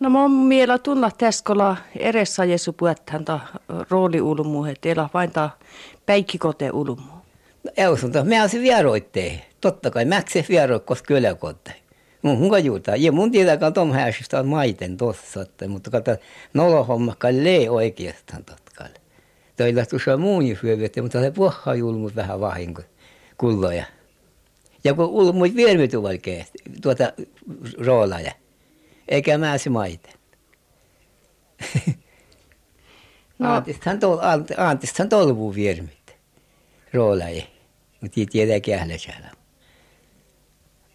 No 0.00 0.10
mun 0.10 0.30
mielestä 0.30 0.82
tunna 0.82 1.10
täskola 1.18 1.76
edessä 1.98 2.44
jesu 2.44 2.72
puhutaan 2.72 3.24
ta 3.24 3.40
rooli 3.90 4.20
ulumu, 4.20 4.64
että 4.64 4.88
elä 4.88 5.08
vain 5.14 5.30
ta 5.30 5.50
päikkikote 6.06 6.70
ulumu. 6.70 7.12
No 7.64 7.70
eusunta, 7.76 8.24
mä 8.24 8.40
olisin 8.40 8.62
vieroitte. 8.62 9.40
Totta 9.60 9.90
kai 9.90 10.04
mäkse 10.04 10.46
vieroit, 10.48 10.84
koska 10.84 11.06
kyllä 11.06 11.34
kote. 11.34 11.74
Mun 12.22 12.38
hunka 12.38 12.58
juuta. 12.58 12.96
Ja 12.96 13.12
mun 13.12 13.30
tietääkään 13.30 13.72
tom 13.72 13.92
häsistä 13.92 14.38
on 14.38 14.46
maiten 14.46 14.96
tossa, 14.96 15.46
mutta 15.68 15.90
kata 15.90 16.16
nolohomma 16.54 17.14
lee 17.30 17.70
oikeastaan 17.70 18.44
totkalle. 18.44 19.00
Toilla 19.56 19.86
tuossa 19.86 20.16
muun 20.16 20.44
syövät, 20.60 20.92
mutta 21.02 21.20
se 21.20 21.30
puhaa 21.30 21.74
julmut 21.74 22.16
vähän 22.16 22.40
vahinko 22.40 22.82
kulloja. 23.38 23.84
Ja 24.84 24.94
kun 24.94 25.04
ulmut 25.04 25.56
viermitu 25.56 26.02
tuota 26.82 27.12
roolaja 27.86 28.32
eikä 29.08 29.38
mäsi 29.38 29.70
maiten. 29.70 30.12
No. 33.38 33.54
Antistahan, 33.54 34.00
tol, 34.00 34.18
antistahan 34.56 35.08
tolvuu 35.08 35.54
viermit. 35.54 36.16
Roolaji. 36.92 37.46
Mutta 38.00 38.20
ei 38.20 38.26
tiedä 38.26 38.60
kählä 38.60 38.98
siellä. 38.98 39.30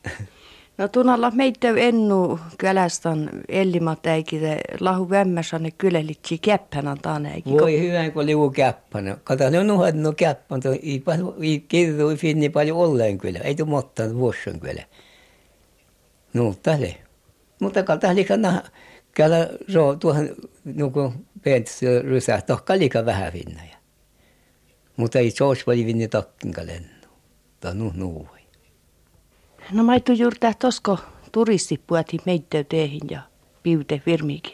No 0.77 0.87
tunnalla 0.87 1.31
meitä 1.31 1.67
ennu 1.77 2.39
kylästän 2.57 3.29
ellimatäikide 3.49 4.59
lahu 4.79 5.09
vämmäsänne 5.09 5.71
kylelitsi 5.71 6.37
käppänä 6.37 6.97
taanäikin. 7.01 7.53
Voi 7.53 7.79
hyvä, 7.79 8.09
kun 8.09 8.25
liu 8.25 8.49
käppänä. 8.49 9.17
Kato, 9.23 9.49
ne 9.49 9.59
on 9.59 9.67
nuhannut 9.67 10.15
käppänä. 10.17 10.61
Ei, 10.83 11.03
ei 11.41 11.59
kirru, 11.67 12.09
ei 12.09 12.17
finni 12.17 12.49
paljon 12.49 12.77
olleen 12.77 13.17
kyllä. 13.17 13.39
Ei 13.39 13.55
tule 13.55 13.69
mottanut 13.69 14.17
vuosien 14.17 14.59
kyllä. 14.59 14.83
No, 16.33 16.55
tälle. 16.63 16.95
Mutta 17.59 17.83
kalta 17.83 18.15
likana 18.15 18.63
källä 19.11 19.49
ro 19.73 19.95
tuohon 19.95 20.29
nuku 20.63 21.13
pentis 21.41 21.81
rysä 22.03 22.41
tohka 22.41 22.77
lika 22.77 23.05
vähän 23.05 23.33
vinnaja. 23.33 23.77
Mutta 24.97 25.19
ei 25.19 25.31
soos 25.31 25.63
oli 25.67 25.85
vinni 25.85 26.07
takkin 26.07 26.53
lennu. 26.63 27.09
Ta 27.59 27.73
nu 27.73 27.91
nu. 27.95 28.27
No 29.71 29.83
maittu 29.83 30.11
juurta 30.11 30.53
tosko 30.53 30.97
turisti 31.31 31.81
puhati 31.87 32.17
meitä 32.25 32.63
teihin 32.63 33.01
ja 33.11 33.21
piute 33.63 34.01
virmiikin. 34.05 34.53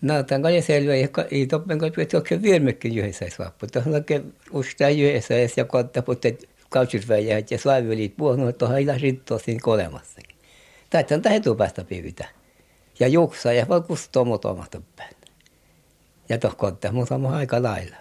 No, 0.00 0.22
tämän 0.22 0.42
kanssa 0.42 0.66
selvä, 0.66 0.92
ei 1.30 1.46
toppen 1.46 1.78
kanssa 1.78 2.02
että 2.02 2.16
onko 2.16 2.28
virmekin 2.42 2.98
yhdessä 2.98 3.30
svappu. 3.30 3.66
Tuohon 3.66 3.92
ustaa 4.52 4.88
yhdessä 4.88 5.34
ja 5.56 5.64
kotta, 5.64 6.02
mutta 6.06 6.28
kautsisväjät 6.68 7.50
ja 7.50 7.58
slaivelit 7.58 8.16
puhunut, 8.16 8.48
että 8.48 8.58
tuohon 8.58 8.78
ei 8.78 9.20
tosin 9.24 9.60
kolemassakin. 9.60 10.36
Tähän 10.90 11.34
etupäästä 11.34 11.84
pivitä. 11.84 12.28
Ja 13.00 13.08
juksa 13.08 13.52
ja 13.52 13.68
vaan 13.68 13.84
kustoo 13.84 14.24
muutamat 14.24 14.76
päin. 14.96 15.14
Ja 16.28 16.38
tohko 16.38 16.68
että 16.68 16.92
muutama 16.92 17.36
aika 17.36 17.62
lailla. 17.62 17.96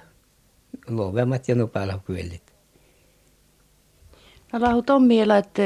Luovemmat 0.87 1.47
ja 1.47 1.55
nupäällä 1.55 1.99
kyllit. 2.05 2.53
No 4.53 4.61
lahu 4.61 4.83
on 4.89 5.03
miela, 5.03 5.37
että 5.37 5.61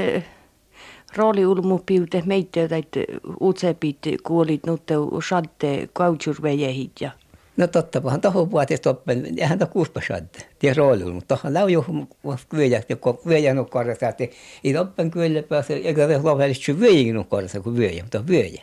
rooli 1.16 1.46
ulmu 1.46 1.80
piute 1.86 2.24
meitä, 2.26 2.64
että 2.64 3.00
utsepit 3.42 3.98
kuolit 4.24 4.66
nutte 4.66 4.94
sadde 5.28 5.90
kautsurvejehit 5.94 6.92
ja 7.02 7.12
No 7.58 7.68
totta, 7.68 8.02
pahan 8.02 8.22
tohon 8.22 8.52
vuoteen 8.52 8.80
toppen, 8.82 9.26
eihän 9.38 9.60
to 9.60 9.68
kuuspa 9.68 10.02
sadde, 10.08 10.48
tie 10.60 10.74
rooli 10.74 11.04
mutta 11.04 11.38
tohon 11.38 11.54
lau 11.54 11.68
juhu 11.68 12.08
vyöjä, 12.54 12.84
ja 12.90 12.96
kun 12.96 13.20
vyöjä 13.28 13.54
no 13.54 13.66
korjata, 13.66 14.10
että 14.10 14.24
ei 14.64 14.74
toppen 14.74 15.12
kyllä 15.12 15.44
pääse, 15.44 15.74
eikä 15.74 16.08
se 16.08 16.18
lovelisi 16.18 16.80
vyöjä 16.80 17.14
no 17.14 17.24
korjata 17.24 17.60
kuin 17.60 17.78
vyöjä, 17.78 18.04
mutta 18.04 18.28
vyöjä. 18.28 18.62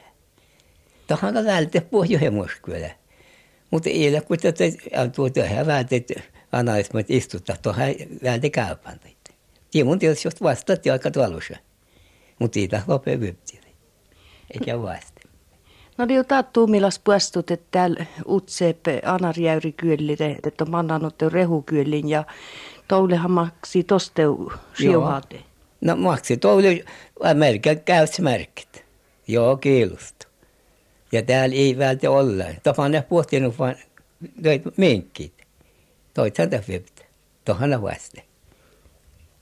Tohon 1.06 1.34
ka 1.34 1.44
vältte 1.44 1.80
puh 1.80 2.10
juhemus 2.10 2.50
kyllä. 2.62 2.90
Mutta 3.70 3.90
ei 3.90 4.08
ole 4.08 4.20
kuitenkin, 4.20 4.72
että 4.84 5.08
tuota 5.08 5.44
hän 5.44 5.66
vältte, 5.66 6.04
analysmat 6.52 7.06
istuttaa, 7.08 7.56
tuohon 7.62 7.94
vältte 8.22 8.50
käypän. 8.50 9.00
Tie 9.70 9.84
mun 9.84 9.98
tietysti 9.98 10.28
vastatti 10.42 10.90
aika 10.90 11.10
tuolla 11.10 11.56
mutta 12.38 12.58
ei 12.58 12.68
tämä 12.68 12.82
lopee 12.86 13.20
vyöptiä. 13.20 13.60
Eikä 14.50 14.82
vasta. 14.82 15.19
No 16.00 16.06
niin, 16.06 16.26
tattuu 16.26 16.66
millas 16.66 16.98
puestut, 16.98 17.50
että 17.50 17.66
täällä 17.70 18.06
utsepe 18.28 19.02
anarjäyri 19.04 19.72
kyöllire, 19.72 20.36
että 20.46 20.64
on 20.64 20.70
mannanut 20.70 21.22
rehukyöllin 21.22 22.08
ja 22.08 22.24
toulehan 22.88 23.30
maksi 23.30 23.84
tosteu 23.84 24.52
siuhaate. 24.74 25.42
No 25.80 25.96
maksi 25.96 26.36
toule 26.36 26.84
melkein 27.34 27.80
käyts 27.80 28.20
merkit. 28.20 28.84
Joo, 29.26 29.56
kiilusta. 29.56 30.26
Ja 31.12 31.22
täällä 31.22 31.56
ei 31.56 31.78
vältä 31.78 32.10
olla. 32.10 32.44
Tapaan 32.62 32.90
ne 32.90 33.02
pohtinut 33.02 33.58
vaan 33.58 33.76
minkkit. 34.76 35.32
Toithan 36.14 36.50
tämä 36.50 36.62
vyöptä. 36.68 37.04
Tohana 37.44 37.82
vasta. 37.82 38.20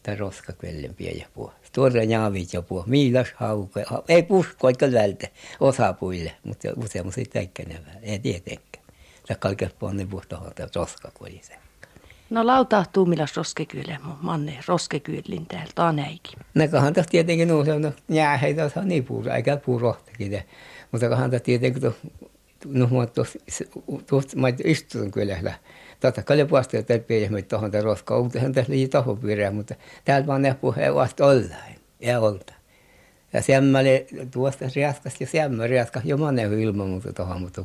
Tämä 0.03 0.17
roska 0.17 0.53
kvällen 0.53 0.95
pieni 0.95 1.27
puhua. 1.75 1.91
Tuore 1.91 2.05
jaavit 2.05 2.53
ja 2.53 2.63
puhua. 2.63 2.85
Miilas 2.87 3.29
hauke. 3.35 3.85
Ei 4.09 4.23
pusko, 4.23 4.69
eikä 4.69 4.93
vältä 4.93 5.29
osapuille, 5.61 6.33
mutta 6.45 6.69
useammin 6.85 7.13
sitten 7.13 7.33
täikkäinen 7.33 7.87
vähän. 7.87 8.05
Ei 8.05 8.19
tietenkään. 8.19 8.85
Tämä 9.27 9.39
kaiken 9.39 9.71
puolelle 9.79 10.07
puhtaa 10.07 10.51
roska, 10.75 11.11
kun 11.15 11.29
oli 11.29 11.41
se. 11.43 11.55
No 12.31 12.47
lautahtuu 12.47 13.07
millas 13.07 13.37
roskekyyle, 13.37 13.99
manne 14.21 14.59
roskekyylin 14.69 15.47
täällä 15.47 15.73
taaneikin. 15.75 16.39
No 16.55 16.69
kahan 16.69 16.93
tässä 16.93 17.11
tietenkin 17.11 17.49
nuusen, 17.49 17.83
no 17.83 17.93
jääheitä 18.09 18.71
on 18.77 18.89
niin 18.89 19.05
puura, 19.05 19.37
eikä 19.37 19.57
puurohtakin. 19.57 20.43
Mutta 20.93 21.09
kahan 21.09 21.31
tässä 21.31 21.45
tietenkin 21.45 21.83
tuossa, 21.83 22.07
no 22.67 22.89
tuossa 24.07 24.39
istun 24.65 25.11
kyllä 25.11 25.55
Totta 26.01 26.23
kai 26.23 26.45
puolesta 26.45 26.77
että 26.77 26.99
pieni 26.99 27.43
tuohon 27.43 27.71
te 27.71 27.81
roska, 27.81 28.19
uutehan 28.19 28.53
tässä 28.53 28.73
liian 28.73 28.91
tohon 28.91 29.19
pyörää, 29.19 29.51
mutta 29.51 29.75
täältä 30.05 30.27
vaan 30.27 30.43
ne 30.43 30.55
puheen 30.55 30.95
vasta 30.95 31.27
ollaan, 31.27 31.75
ja 32.01 32.21
olta. 32.21 32.53
Ja 33.33 33.43
semmoinen 33.43 34.01
tuosta 34.31 34.65
riaskas 34.77 35.21
ja 35.21 35.27
semmoinen 35.27 35.71
riaskas 35.71 36.05
jo 36.05 36.17
monen 36.17 36.61
ilman 36.61 36.89
muuta 36.89 37.13
tuohon, 37.13 37.41
mutta 37.41 37.65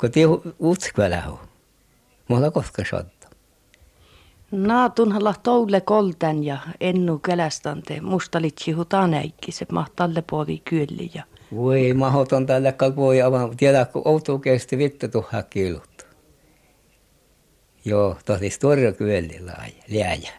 kun 0.00 0.10
tiu 0.10 0.42
utskvällä 0.62 1.22
on. 1.28 1.38
Mulla 2.28 2.50
koska 2.50 2.82
sotta. 2.90 3.28
Naatunhalla 4.50 5.34
toule 5.42 5.80
koltän 5.80 6.44
ja 6.44 6.58
ennu 6.80 7.18
kälästante 7.18 8.00
mustalitsi 8.00 8.72
hutaneikki, 8.72 9.52
se 9.52 9.66
mahtalle 9.72 10.24
puoli 10.30 10.62
kyölli 10.64 11.10
ja 11.14 11.22
voi 11.54 11.94
mahoton 11.94 12.46
tällä 12.46 12.72
kalpoi 12.72 13.22
avaan. 13.22 13.56
Tiedä, 13.56 13.84
kun 13.84 14.02
outuu 14.04 14.38
kesti 14.38 14.78
vittu 14.78 15.08
tuhaa 15.08 15.42
kilut. 15.42 15.91
Joo, 17.84 18.16
tosi 18.24 18.50
storja 18.50 18.92
kyllä 18.92 19.54
liäjä. 19.88 20.32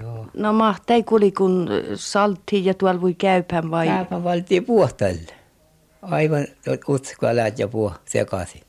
Joo. 0.00 0.26
No 0.34 0.52
mahtai 0.52 1.02
kuli 1.02 1.32
kun 1.32 1.68
saltti 1.94 2.64
ja 2.64 2.74
tuolla 2.74 3.00
voi 3.00 3.14
käypän 3.14 3.70
vai? 3.70 3.86
Käypän 3.86 4.24
valtiin 4.24 4.64
puhtalle. 4.64 5.34
Aivan 6.02 6.46
utskoa 6.88 7.36
läät 7.36 7.58
ja 7.58 7.68
puh 7.68 7.92
sekaisin. 8.04 8.62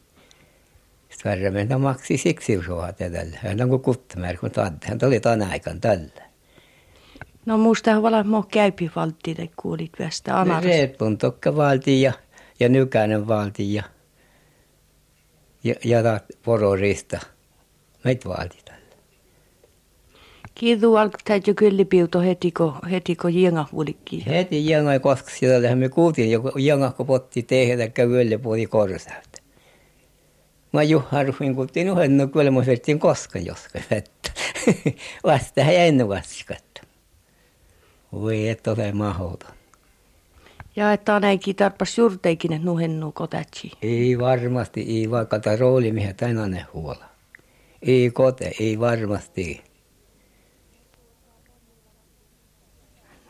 Sitten 1.10 1.54
mennä 1.54 1.78
maksi 1.78 2.18
siksi 2.18 2.58
usoa 2.58 2.94
tällä. 2.94 3.38
Hän 3.44 3.62
on 3.62 3.70
kuin 3.70 3.82
kuttamär, 3.82 4.38
kun 4.38 4.52
hän 4.84 5.00
tuli 5.00 5.20
tänä 5.20 5.50
aikaan 5.52 5.82
tällä. 5.82 6.24
No 7.46 7.58
musta 7.58 8.02
vala 8.02 8.24
mo 8.24 8.44
käypi 8.44 8.92
valtti, 8.96 9.36
te 9.36 9.50
kuulit 9.56 9.92
västä 10.00 10.40
anaras. 10.40 10.64
Reepun 10.64 11.18
tokka 11.18 11.56
valti 11.56 12.02
ja, 12.02 12.14
ja 12.60 12.70
nykäinen 12.70 13.28
valti 13.28 13.74
ja, 13.74 13.84
ja, 15.64 15.76
ja 15.84 16.20
pororista 16.44 17.20
meitä 18.04 18.30
vaaditaan. 18.30 18.84
Kiitos 20.56 20.96
alkaa 20.96 21.38
jo 21.48 21.54
kyllä 21.56 21.86
piuto 21.86 22.22
heti 22.22 22.52
kun, 22.52 22.74
heti 22.92 23.16
kun 23.16 23.36
jenga 23.36 23.66
vuolikki. 23.74 24.26
Heti 24.26 24.70
jenga 24.70 25.00
koska 25.00 25.30
siellä 25.30 25.76
me 25.76 25.90
kuultiin, 25.90 26.32
joku 26.32 26.58
jenga 26.58 26.92
kun 26.92 27.06
potti 27.06 27.44
tehdä 27.44 27.88
kävylle 27.88 28.38
puoli 28.38 28.66
korsautta. 28.66 29.42
Mä 30.74 30.84
Juha 30.84 31.24
ruhin 31.24 31.56
kuultiin 31.56 31.88
yhden, 31.88 32.18
no 32.18 32.28
kyllä 32.28 32.52
mä 32.52 32.66
vettiin 32.66 33.00
koskaan 33.00 33.46
joskaan 33.46 33.86
vettä. 33.92 34.32
Vasta 35.28 35.64
hän 35.64 35.76
ennen 35.76 36.10
vastiskatta. 36.10 36.82
Voi 38.12 38.50
et 38.50 38.68
ole 38.68 38.92
mahdoton. 38.92 39.52
Ja 40.76 40.94
että 40.94 41.16
on 41.16 41.24
äikin 41.24 41.56
tarpas 41.56 41.98
juurteikin, 41.98 42.54
että 42.54 42.66
nuhennu 42.66 43.12
kotatsi. 43.12 43.72
Ei 43.82 44.20
varmasti, 44.20 44.82
ei 44.82 45.12
vaikka 45.12 45.40
tämä 45.40 45.56
rooli, 45.56 45.92
mihin 45.92 46.16
tänään 46.16 46.68
huola. 46.74 47.13
Ei 47.88 48.12
kote, 48.12 48.52
ei 48.60 48.80
varmasti. 48.80 49.64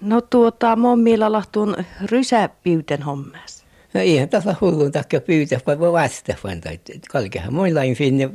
No 0.02 0.22
tuota, 0.22 0.76
mun 0.76 1.00
mielestä 1.00 1.32
lahtuun 1.32 1.76
rysäpiyten 2.06 3.02
hommas. 3.02 3.66
No 3.94 4.02
eihän 4.02 4.30
tässä 4.30 4.56
hullun 4.62 4.92
takia 4.92 5.22
pyytä, 5.22 5.60
kun 5.66 5.80
voi 5.80 5.92
vasta 5.92 6.34
fanta. 6.42 6.70
Kalkehan 7.10 7.54
muillain 7.54 7.96
finne, 7.96 8.30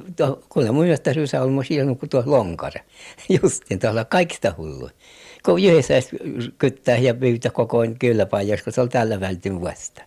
kun 0.49 0.67
mun 0.67 0.85
mielestä 0.85 1.13
rysä 1.13 1.43
on 1.43 1.53
mun 1.53 1.65
kuin 2.01 2.11
tuo 2.11 2.23
lonkara. 2.27 2.81
Justin 3.43 3.79
tuolla 3.79 4.05
kaikista 4.05 4.55
hullu. 4.59 4.91
Kun 5.45 5.61
yhdessä 5.61 5.95
kyttää 6.59 6.97
ja 6.97 7.15
pyytä 7.15 7.51
koko 7.51 7.79
kyllä 7.99 8.27
paljon, 8.27 8.59
kun 8.65 8.73
se 8.73 8.81
on 8.81 8.89
tällä 8.89 9.21
vältin 9.21 9.61
vasta. 9.61 10.03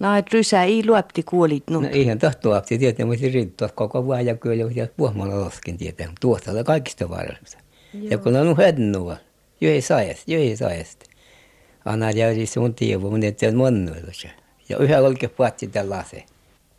No, 0.00 0.16
että 0.16 0.30
rysä 0.32 0.62
ei 0.62 0.86
luopti 0.86 1.22
kuolit 1.22 1.64
no. 1.70 1.80
No 1.80 1.88
eihän 1.92 2.18
tahtoa, 2.18 2.58
että 2.58 2.78
tietää, 2.78 3.06
mutta 3.06 3.26
riittää 3.32 3.68
koko 3.74 4.04
vuoden 4.04 4.26
ja 4.26 4.36
kyllä, 4.36 4.70
ja 4.74 4.86
puhmalla 4.96 5.40
loskin 5.40 5.78
tietää. 5.78 6.12
Tuosta 6.20 6.50
on 6.50 6.64
kaikista 6.64 7.10
varmasti. 7.10 7.56
Ja 7.92 8.18
kun 8.18 8.36
on 8.36 8.56
hennua, 8.56 9.16
yhdessä 9.60 9.96
ajasta, 9.96 10.32
yhdessä 10.34 10.66
ajasta. 10.66 11.06
Anna 11.84 12.10
jäyri 12.10 12.46
sun 12.46 12.74
tievu, 12.74 13.10
mutta 13.10 13.26
et 13.26 13.38
on 13.48 13.56
monnoilla 13.56 14.12
ja 14.68 14.78
yhä 14.78 14.98
olke 14.98 15.28
puhuttiin 15.28 15.70
tällaisen. 15.70 16.22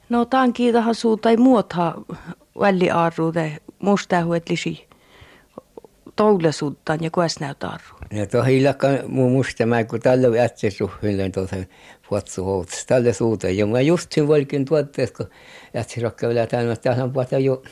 No 0.10 0.26
tämän 0.26 0.54
kiitahan 0.54 0.96
suutai 0.96 1.38
muuta 1.38 1.94
väliarruude 2.60 3.58
musta 3.80 4.16
huetlisi 6.24 6.58
toulesuuttaan 6.58 7.00
ja 7.04 7.10
kues 7.12 7.40
näytarru. 7.40 7.98
Ja 8.12 8.28
tuo 8.28 8.44
hiilakka 8.44 8.88
muu 9.08 9.30
musta 9.30 9.66
mä 9.66 9.84
kun 9.84 10.00
tällä 10.00 10.38
jätsi 10.38 10.72
suhvilleen 10.72 11.32
tuossa 11.32 11.56
puhuttu 12.10 12.44
houts. 12.44 12.86
Tällä 12.86 13.14
suuta. 13.14 13.50
Ja 13.50 13.66
mä 13.66 13.82
just 13.82 14.12
sen 14.12 14.28
volkin 14.28 14.66
tuotteessa, 14.66 15.16
kun 15.16 15.30
jätsi 15.74 16.02
rokka 16.02 16.28
vielä 16.28 16.48
tänne, 16.48 16.72
että 16.72 16.84
täällä 16.84 17.04
on 17.04 17.14
puhuta 17.14 17.38
jo 17.40 17.64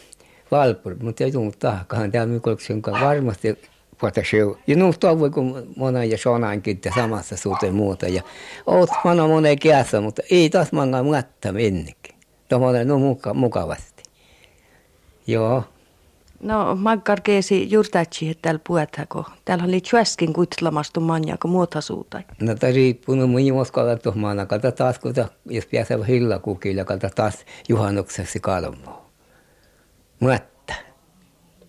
valpur, 0.52 0.96
mutta 1.04 1.24
ei 1.24 1.32
tullut 1.32 1.60
tahkahan 1.60 2.12
täällä 2.12 2.34
mykolksen 2.34 2.82
varmasti 2.82 3.58
puhuta 3.98 4.22
show. 4.24 4.56
Ja 4.68 4.76
nu 4.76 4.94
toivon, 5.00 5.32
kun 5.32 5.74
mona 5.76 6.04
ja 6.04 6.18
sonaankin 6.18 6.80
samassa 6.96 7.38
suuteen 7.38 7.76
muuta. 7.76 8.08
Ja 8.08 8.22
oot 8.66 8.90
mana 9.04 9.28
monen 9.28 9.60
kiässä, 9.60 10.02
mutta 10.02 10.22
ei 10.32 10.50
taas 10.50 10.72
manga 10.72 11.04
muatta 11.04 11.52
minnekin. 11.52 12.16
Tuommoinen 12.50 12.88
no 12.88 13.00
muka, 13.00 13.34
mukavasti. 13.34 14.04
Joo. 15.28 15.64
No, 16.40 16.76
makkar 16.76 17.22
keesi 17.22 17.72
juurtaatsi, 17.72 18.30
että 18.30 18.42
täällä 18.42 19.06
kun 19.10 19.26
täällä 19.46 19.64
oli 19.64 19.82
tjöskin 19.82 20.34
kuitlamastu 20.34 21.00
manja, 21.00 21.38
kun 21.42 21.52
muuta 21.52 21.82
suuta. 21.82 22.22
No, 22.42 22.56
tämä 22.56 22.74
riippuu, 22.74 23.16
no 23.16 23.28
moskalla 23.54 23.96
tuohon 23.96 24.22
maana, 24.22 24.46
kata 24.46 24.72
taas, 24.72 25.00
kun 25.00 25.14
jos 25.46 25.66
pääsee 25.66 25.98
hilla 26.08 26.40
kukilla, 26.40 26.86
kata 26.86 27.10
taas 27.16 27.46
juhannukseksi 27.70 28.40
kalmoa. 28.40 29.06
Muatta. 30.20 30.74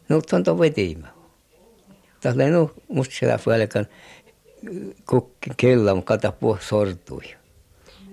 No, 0.08 0.20
on 0.32 0.44
tuo 0.44 0.58
vetiimä. 0.58 1.08
Tällä 2.20 2.50
no, 2.50 2.70
musta 2.88 3.14
siellä 3.18 3.38
välkän 3.46 3.86
kukki 5.10 5.50
kellam 5.56 6.02
kata 6.02 6.32
puh 6.32 6.60
sortui. 6.60 7.22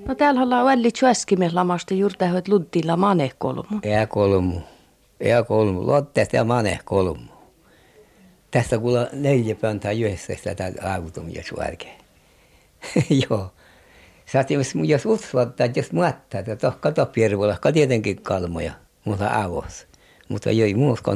No 0.07 0.15
täällä 0.15 0.41
ollaan 0.41 0.65
välli 0.65 0.91
tjöskimies 0.91 1.53
lamasta 1.53 1.93
juurta 1.93 2.25
että 2.25 2.51
luttilla 2.51 2.97
mane 2.97 3.31
kolmu. 3.37 3.79
Ää 3.97 4.07
kolmu. 4.07 4.61
Ää 5.31 5.43
kolmu. 5.43 5.87
Lottes 5.87 6.27
ja 6.33 6.43
mane 6.43 6.79
kolmu. 6.85 7.33
Tässä 8.51 8.77
kuulla 8.77 9.07
neljä 9.13 9.55
pöntä 9.55 9.91
yhdessä 9.91 10.33
sitä 10.35 10.71
automia 10.93 11.43
suorkeen. 11.43 11.97
Joo. 13.29 13.51
Saatiin, 14.25 14.59
jos 14.87 15.05
uskottaa, 15.05 15.67
jos 15.75 15.91
muottaa, 15.91 16.39
että 16.39 16.55
toh 16.55 16.79
kato 16.79 17.05
piervolla, 17.05 17.57
tietenkin 17.73 18.21
kalmoja, 18.21 18.73
mutta 19.05 19.43
avos. 19.43 19.87
Mutta 20.29 20.49
ei 20.49 20.73
muuska 20.73 21.11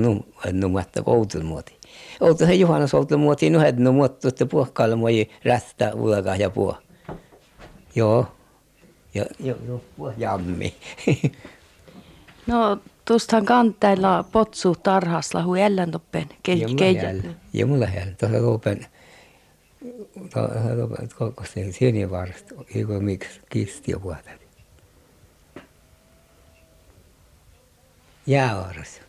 numatta 0.51 1.03
koutun 1.03 1.45
muoti. 1.45 1.77
Oltu 2.19 2.45
se 2.45 2.53
juhannus 2.53 2.93
oltu 2.93 3.17
muoti 3.17 3.49
nuhednu 3.49 3.91
muottu, 3.91 4.27
että 4.27 4.45
puhkailla 4.45 4.95
moi 4.95 5.29
rästä 5.45 5.91
ulaga 5.95 6.35
ja 6.35 6.49
puh. 6.49 6.77
Joo. 7.95 8.27
Ja, 9.13 9.25
jo, 9.39 9.55
jo, 9.67 9.81
puh 9.97 10.13
jammi. 10.17 10.75
no, 12.47 12.79
tuostahan 13.07 13.45
kanteilla 13.45 14.25
potsu 14.31 14.75
tarhasla 14.83 15.43
hui 15.43 15.61
elläntoppen 15.61 16.29
keijä. 16.43 17.13
Ja 17.53 17.65
mulla 17.65 17.85
hel, 17.85 18.09
tuossa 18.19 18.41
lopen. 18.41 18.85
Tuossa 20.33 21.53
se 21.53 21.71
sieni 21.71 22.11
varasta, 22.11 22.55
eikö 22.75 22.99
miksi 22.99 23.41
kisti 23.49 23.91
jo 23.91 23.99
puhutaan. 23.99 24.39
Jäävaarassa. 28.27 29.01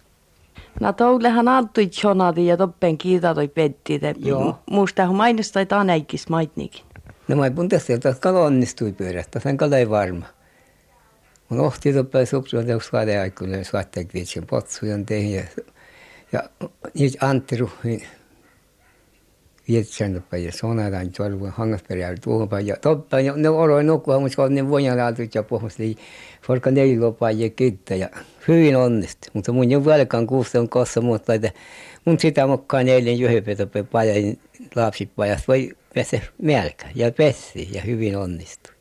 No 0.80 0.92
toulehan 0.92 1.48
altui 1.48 1.86
tjonadi 1.86 2.46
ja 2.46 2.56
toppen 2.56 2.98
kiita 2.98 3.34
toi 3.34 3.48
petti. 3.48 4.00
Joo. 4.18 4.58
Muista 4.70 5.06
hu 5.06 5.14
mainostai 5.14 5.66
taan 5.66 5.90
äikis 5.90 6.28
maitnikin. 6.28 6.84
No 7.28 7.36
mä 7.36 7.50
pun 7.50 7.68
tässä, 7.68 7.94
että 7.94 8.14
kalo 8.20 8.44
onnistui 8.44 8.92
pyörästä, 8.92 9.40
sen 9.40 9.56
kalo 9.56 9.76
ei 9.76 9.90
varma. 9.90 10.26
Mun 11.48 11.60
ohti 11.60 11.92
toppen 11.92 12.26
supsuun 12.26 12.66
teoks 12.66 12.90
kade 12.90 13.18
aikuinen, 13.18 13.64
suatteek 13.64 14.14
viitsin 14.14 14.46
potsujan 14.46 15.06
tehin 15.06 15.32
ja, 15.32 15.42
ja 16.32 16.42
nyt 16.94 17.16
Antti 17.20 17.56
Ruhin 17.56 18.02
vietsän 19.68 20.14
toppen 20.14 20.44
ja 20.44 20.52
sonataan 20.52 21.12
tuolla 21.16 21.50
hangasperällä 21.50 22.16
tuohon 22.24 22.66
ja 22.66 22.76
toppen 22.76 23.26
ja 23.26 23.36
ne 23.36 23.48
oroin 23.48 23.86
nukkua, 23.86 24.20
mutta 24.20 24.42
on 24.42 24.54
niin 24.54 24.70
voijan 24.70 24.98
laatut 24.98 25.34
ja 25.34 25.42
pohmus 25.42 25.78
lii. 25.78 25.96
Forka 26.42 26.70
neilopaa 26.70 27.30
ja 27.30 27.50
kiittää 27.50 27.96
ja 27.96 28.08
hyvin 28.48 28.76
onnistui. 28.76 29.30
Mutta 29.32 29.52
mun 29.52 29.70
jo 29.70 29.84
velkaan 29.84 30.26
kuusta 30.26 30.60
on 30.60 30.68
kossa 30.68 31.00
muuta, 31.00 31.34
että 31.34 31.52
mun 32.04 32.20
sitä 32.20 32.46
mukaan 32.46 32.88
eilen 32.88 33.18
juhepetope 33.18 33.82
pajan 33.82 34.36
lapsipajasta 34.76 35.44
voi 35.48 35.76
päästä 35.94 36.20
melkä 36.42 36.86
ja 36.94 37.12
pessi 37.12 37.68
ja 37.72 37.82
hyvin 37.82 38.16
onnistui. 38.16 38.77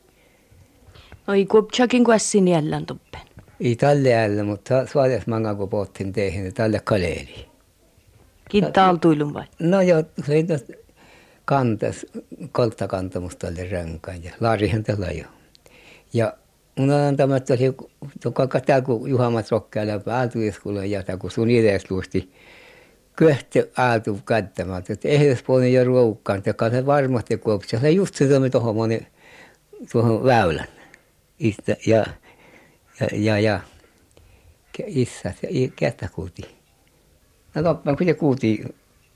No 1.28 1.34
ei 1.34 1.46
kupchakin 1.46 2.04
kuessin 2.04 2.48
jällän 2.48 2.86
tuppen. 2.86 3.20
Ei 3.60 3.76
tälle 3.76 4.08
jällä, 4.08 4.44
mutta 4.44 4.86
suojas 4.86 5.26
manga 5.26 5.54
kun 5.54 5.68
pohtin 5.68 6.12
teihin, 6.12 6.46
että 6.46 6.62
tälle 6.62 6.80
kaleeli. 6.84 7.46
Kiittää 8.48 8.86
altuilun 8.86 9.34
vai? 9.34 9.44
No 9.58 9.80
joo, 9.80 10.04
se 10.26 10.34
ei 10.34 10.46
kantas, 11.44 12.06
kolta 12.52 12.88
kantamusta 12.88 13.46
tälle 13.46 13.68
ränkaan 13.70 14.24
ja 14.24 14.32
laarihan 14.40 14.82
tällä 14.82 15.06
jo. 15.06 15.24
Ja 16.12 16.32
mun 16.78 16.90
on 16.90 17.16
tämä 17.16 17.40
tosi, 17.40 17.64
joka 18.24 18.60
tämä 18.60 18.80
kun 18.80 19.10
Juhamat 19.10 19.50
rokkeella 19.50 20.16
aaltuiskulla 20.16 20.84
ja 20.84 21.02
tämä 21.02 21.16
kun 21.16 21.30
sun 21.30 21.50
ideas 21.50 21.90
luusti, 21.90 22.32
köhti 23.16 23.62
aaltu 23.76 24.18
kättämään, 24.26 24.82
että 24.88 25.08
ehdes 25.08 25.42
puolin 25.42 25.72
jo 25.72 25.84
ruukkaan, 25.84 26.42
että 26.46 26.70
se 26.70 26.86
varmasti 26.86 27.36
kuopsi. 27.36 27.78
Se 27.80 27.90
just 27.90 28.14
se 28.14 28.26
moni, 28.74 29.06
tuohon 29.92 30.24
väylän. 30.24 30.77
Istä, 31.38 31.76
ja, 31.86 32.06
ja, 33.00 33.08
ja, 33.12 33.38
ja 33.38 33.60
isä, 34.86 35.34
ketä 35.76 36.08
kuuti. 36.14 36.42
No 37.54 37.64
loppuun, 37.64 37.96
kun 37.96 38.06
se 38.06 38.14
kuuti 38.14 38.64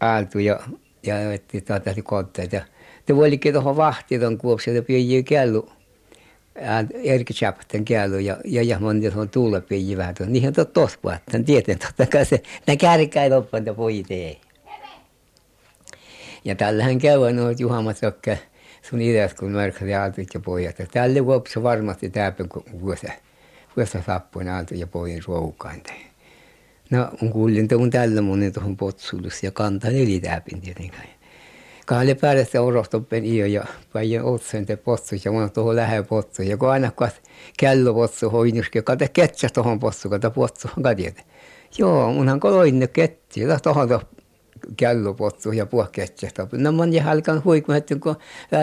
aaltu 0.00 0.38
ja, 0.38 0.61
ja 1.02 1.32
että 1.32 1.61
tätä 1.61 1.94
kootteet. 2.02 2.52
Ja 2.52 2.64
te 3.06 3.16
voilikin 3.16 3.52
tuohon 3.52 3.76
vahtiin 3.76 4.20
tuon 4.20 4.38
kuopsi, 4.38 4.70
että 4.70 4.82
pieni 4.82 5.22
kello 5.22 5.68
Erkki 7.04 7.35
Chapten 7.35 7.85
kielu 7.85 8.18
ja, 8.18 8.37
ja, 8.44 8.62
ja 8.62 8.78
moni 8.78 9.08
on 9.08 9.28
tullut 9.28 9.66
pieni 9.66 9.96
vähän. 9.96 10.14
Niihin 10.26 10.48
on 10.48 10.52
totta 10.52 10.80
puhutaan, 11.02 11.44
tieten 11.44 11.78
totta 11.78 12.06
kai 12.06 12.26
se, 12.26 12.42
ne 12.66 12.76
kärkkäi 12.76 13.30
loppuun, 13.30 13.58
että 13.58 13.74
pojit 13.74 14.11
ei. 14.11 14.40
Ja 16.44 16.54
tällähän 16.54 16.98
käy 16.98 17.32
noit 17.32 17.61
Juhamat 17.61 18.02
Rokke, 18.02 18.38
sun 18.83 19.01
ideas, 19.01 19.35
kun 19.35 19.53
märkäsi 19.53 19.95
aaltuit 19.95 20.29
ja 20.35 20.40
pojat. 20.40 20.79
Ja 20.79 20.87
tälle 20.87 21.27
vuopsi 21.27 21.62
varmasti 21.62 22.12
kun 22.49 22.64
vuosi, 22.81 23.07
vuosi 23.77 23.99
sappuin 24.07 24.49
aaltu 24.49 24.75
ja 24.75 24.87
pojin 24.87 25.23
ruokaan. 25.27 25.83
No, 26.90 27.09
kun 27.18 27.31
kuulin 27.31 27.68
tuon 27.68 27.90
tällä 27.90 28.23
monen 28.23 28.53
tuohon 28.53 28.77
potsulus 28.77 29.42
ja 29.42 29.51
kantaa 29.51 29.90
neli 29.90 30.21
täpin 30.21 30.61
tietenkään. 30.61 31.09
Kahle 31.87 32.14
päästä 32.14 32.62
orostoppen 32.62 33.25
iyo 33.25 33.47
ja 33.47 33.64
paljon 33.92 34.25
otsen 34.25 34.66
te 34.66 34.77
potsu 34.77 35.14
ja 35.25 35.33
mun 35.33 35.51
tuohon 35.51 35.77
lähe 35.77 36.03
potsu. 36.03 36.42
Ja 36.42 36.57
kun 36.57 36.71
aina 36.71 36.90
kun 36.90 37.09
kello 37.59 37.95
potsu 37.95 38.31
hoinuski, 38.31 38.83
kate 38.83 39.09
ketsä 39.09 39.49
tuohon 39.55 39.79
potsu, 39.79 40.09
kata 40.09 40.31
potsu 40.31 40.68
katjete. 40.83 41.23
Joo, 41.79 42.12
munhan 42.12 42.40
koloinne 42.40 42.87
ketti, 42.87 43.40
ja 43.40 43.61
tuohon 43.61 43.88
kello 43.88 44.03
potsu 45.16 45.53
ja 45.53 45.66
puh 45.66 45.90
ketsä. 45.92 46.29
No 46.53 46.72
mun 46.72 46.92
jälkeen 46.92 47.44
huikun, 47.44 47.75
että 47.75 47.96
kun 47.96 48.16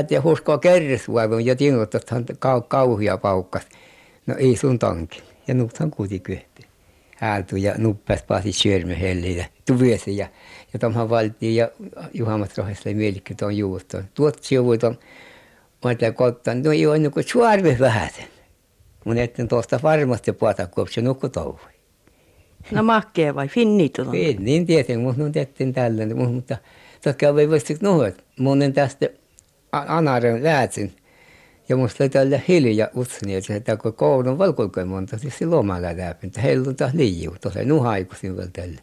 ja 0.10 0.22
huskoa 0.22 0.58
kerresvuivun 0.58 1.46
ja 1.46 1.56
tingot, 1.56 1.96
että 1.96 2.16
kau, 2.40 2.62
kauhia 2.62 3.18
paukkas. 3.18 3.64
No 4.28 4.36
ei 4.38 4.56
sun 4.56 4.80
tanki. 4.80 5.24
Ja 5.48 5.54
nuuthan 5.54 5.92
kuitenkin 5.92 6.22
kyhti. 6.22 6.68
Häältu 7.16 7.56
ja 7.56 7.74
nuppas 7.78 8.24
pääsi 8.24 8.52
hellille. 9.00 9.48
Tuviesi 9.66 10.18
ja 10.18 10.28
ja 10.74 10.80
tuohon 10.80 11.10
valtiin 11.10 11.56
ja 11.56 11.70
Juhamat 12.14 12.58
rohessa 12.58 12.90
mielikki 12.90 13.36
tuon 13.36 13.58
juuston. 13.58 14.04
Tuot 14.14 14.44
sivuit 14.44 14.84
on 14.84 14.98
Mä 15.84 15.90
ajattelin 15.90 16.14
kottaan, 16.14 16.64
no 16.64 16.72
ei 16.72 16.88
ole 16.88 17.00
niin 17.00 17.12
kuin 17.12 17.28
suarvi 17.28 17.78
vähäsen. 17.80 18.26
Mun 19.06 19.18
etten 19.18 19.48
tuosta 19.48 19.80
varmasti 19.84 20.32
puhuta, 20.32 20.68
kun 20.68 20.88
se 20.92 21.02
nukkui 21.02 21.30
touhui. 21.30 21.79
No 22.72 22.84
makkee 22.84 23.36
vai 23.36 23.48
finniitu? 23.48 24.12
Niin, 24.12 24.46
niin 24.46 24.66
tietenkin, 24.66 25.06
mutta 25.06 25.24
nyt 25.24 25.32
tehtiin 25.32 25.74
tällainen, 25.74 26.18
mutta 26.18 26.58
toki 27.04 27.26
ei 27.26 27.50
voisi 27.50 27.78
nuhut. 27.82 28.24
Mun 28.40 28.62
en 28.62 28.74
tästä 28.74 29.10
anaren 29.72 30.44
läätsin. 30.44 30.94
Ja 31.70 31.76
musta 31.76 32.04
oli 32.04 32.10
tällä 32.10 32.40
hiljaa 32.48 32.88
utsini, 32.98 33.36
että 33.36 33.78
kun 33.78 33.94
koulun 33.94 34.38
valkulkoin 34.38 34.88
monta, 34.88 35.18
siis 35.18 35.38
se 35.38 35.46
lomalla 35.46 35.88
läpi, 35.98 36.28
että 36.28 36.42
heillä 36.42 36.70
on 36.70 36.76
taas 36.76 36.94
liiu, 36.94 37.36
tuossa 37.42 37.64
nuhaikuisin 37.64 38.38
vielä 38.38 38.50
tällä. 38.54 38.82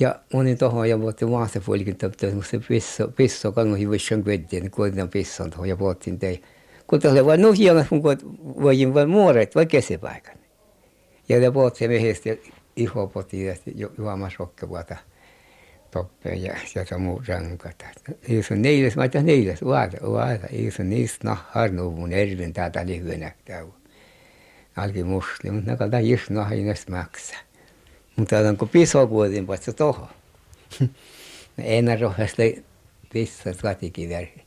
Ja 0.00 0.20
monin 0.32 0.58
tuohon 0.58 0.88
ja 0.88 1.00
vuotti 1.00 1.24
maassa 1.24 1.60
puolikin, 1.60 1.92
että 1.92 2.10
se 2.50 2.60
pisso, 2.68 3.08
pisso 3.08 3.52
kannuhi 3.52 3.90
vissan 3.90 4.22
kvedtiin, 4.22 4.62
niin 4.62 4.70
kuitenkin 4.70 5.08
pisson 5.08 5.50
tuohon 5.50 5.68
ja 5.68 5.78
vuottiin 5.78 6.18
tein. 6.18 6.42
Kun 6.86 7.00
tuossa 7.00 7.26
vain 7.26 7.42
nuhjana, 7.42 7.84
kun 7.88 8.02
voin 8.62 8.94
vain 8.94 9.10
muoret 9.10 9.54
vai 9.54 9.66
kesipaikan. 9.66 10.34
Ja 11.28 11.40
ne 11.40 11.54
vuotti 11.54 11.88
miehestä 11.88 12.30
iho 12.76 13.06
poti 13.06 13.44
ja 13.44 13.54
juomassa 13.98 14.36
rokkevuota 14.38 14.96
toppeen 15.90 16.42
ja 16.42 16.56
sieltä 16.66 16.98
muu 16.98 17.22
rankata. 17.28 17.84
Iisu 18.28 18.54
neljäs, 18.54 18.96
mä 18.96 19.02
ajattelin 19.02 19.26
neljäs, 19.26 19.64
vaata, 19.64 19.96
vaata, 20.12 20.46
iisu 20.52 20.82
niistä 20.82 21.28
nahar 21.28 21.70
nuvun 21.70 22.12
ervin 22.12 22.52
täältä 22.52 22.86
lyhyenä 22.86 23.32
käy. 23.44 23.66
Alki 24.76 25.04
musli, 25.04 25.50
mutta 25.50 25.70
ne 25.70 25.76
kaltaa 25.76 26.00
just 26.00 26.30
nahinas 26.30 26.88
maksaa. 26.88 27.38
Mutta 28.16 28.38
on 28.38 28.56
kun 28.56 28.68
piso 28.68 29.06
kuotin 29.06 29.46
paitsi 29.46 29.72
toho. 29.72 30.08
Enää 31.58 31.96
rohjasta 31.96 32.42
pissa 33.12 33.54
tuotikin 33.54 34.08
verhi. 34.08 34.44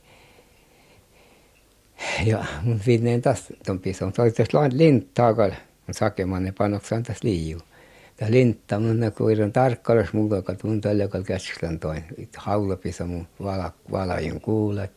Ja 2.24 2.44
mun 2.62 2.80
viimein 2.86 3.22
taas 3.22 3.44
ton 3.66 3.78
pison. 3.78 4.12
Toi 4.12 4.30
tässä 4.30 4.58
lintaa, 4.72 5.34
kun 5.34 5.52
sakemaan 5.90 6.42
ne 6.42 6.52
panoksan 6.58 7.02
tässä 7.02 7.28
ta 8.18 8.26
lintta 8.30 8.78
mun 8.78 9.12
kuiran 9.16 9.52
tarkkalas 9.52 10.12
mulla 10.12 10.42
ka 10.42 10.54
tun 10.54 10.80
tällä 10.80 11.08
kal 11.08 11.22
käsklan 11.22 11.78
toin 11.78 12.04
haula 12.36 12.76
pisa 12.76 13.06
mun 13.06 13.26
vala 13.42 13.72
valajen 13.90 14.40
kuulet. 14.40 14.92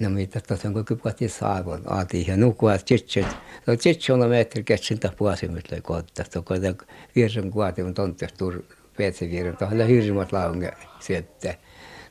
No 0.00 0.10
mitä 0.10 0.40
tuossa 0.40 0.68
on 0.68 0.74
kun 0.74 1.00
pati 1.02 1.28
saavon 1.28 1.82
aati 1.86 2.24
ja 2.28 2.36
nukua 2.36 2.78
tsitsit 2.78 3.26
no 3.66 3.76
tsitsolla 3.76 4.28
metri 4.28 4.62
käsin 4.62 4.98
ta 4.98 5.12
puasimit 5.16 5.70
löi 5.70 5.80
kohta 5.80 6.24
to 6.24 6.42
kun 6.42 6.56
virran 7.16 7.50
kuati 7.50 7.82
mun 7.82 7.94
tontte 7.94 8.28
tur 8.38 8.62
petsi 8.96 9.30
virran 9.30 9.56
tohalla 9.56 9.84
hirmat 9.84 10.32
launge 10.32 10.72
sieltä 11.00 11.54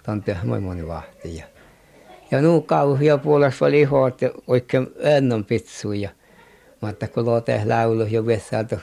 tontte 0.03 0.37
moi 0.43 0.59
moni 0.59 0.87
vahti 0.87 1.35
ja 1.35 1.45
ja 2.31 2.41
nuu 2.41 2.61
kauhia 2.61 3.17
puolesta 3.17 3.65
oli 3.65 3.81
ihot 3.81 4.19
oikein 4.47 4.87
ennon 4.99 5.45
pitsu 5.45 5.91
ja 5.91 6.09
mutta 6.81 7.07
kun 7.07 7.25
lote 7.25 7.61
laulu 7.65 8.03
jo 8.03 8.25
vesältä 8.25 8.79